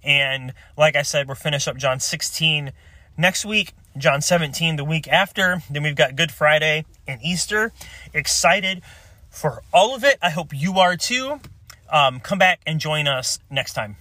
And 0.02 0.52
like 0.76 0.96
I 0.96 1.02
said, 1.02 1.28
we're 1.28 1.34
finish 1.34 1.68
up 1.68 1.76
John 1.76 2.00
16 2.00 2.72
next 3.16 3.44
week, 3.44 3.74
John 3.96 4.20
17 4.20 4.76
the 4.76 4.84
week 4.84 5.08
after. 5.08 5.62
Then 5.70 5.82
we've 5.82 5.96
got 5.96 6.16
Good 6.16 6.30
Friday 6.30 6.84
and 7.06 7.20
Easter. 7.22 7.72
Excited 8.14 8.82
for 9.30 9.62
all 9.72 9.94
of 9.94 10.04
it. 10.04 10.18
I 10.22 10.30
hope 10.30 10.52
you 10.52 10.78
are 10.78 10.96
too. 10.96 11.40
Um, 11.90 12.20
come 12.20 12.38
back 12.38 12.60
and 12.66 12.80
join 12.80 13.08
us 13.08 13.38
next 13.50 13.74
time. 13.74 13.96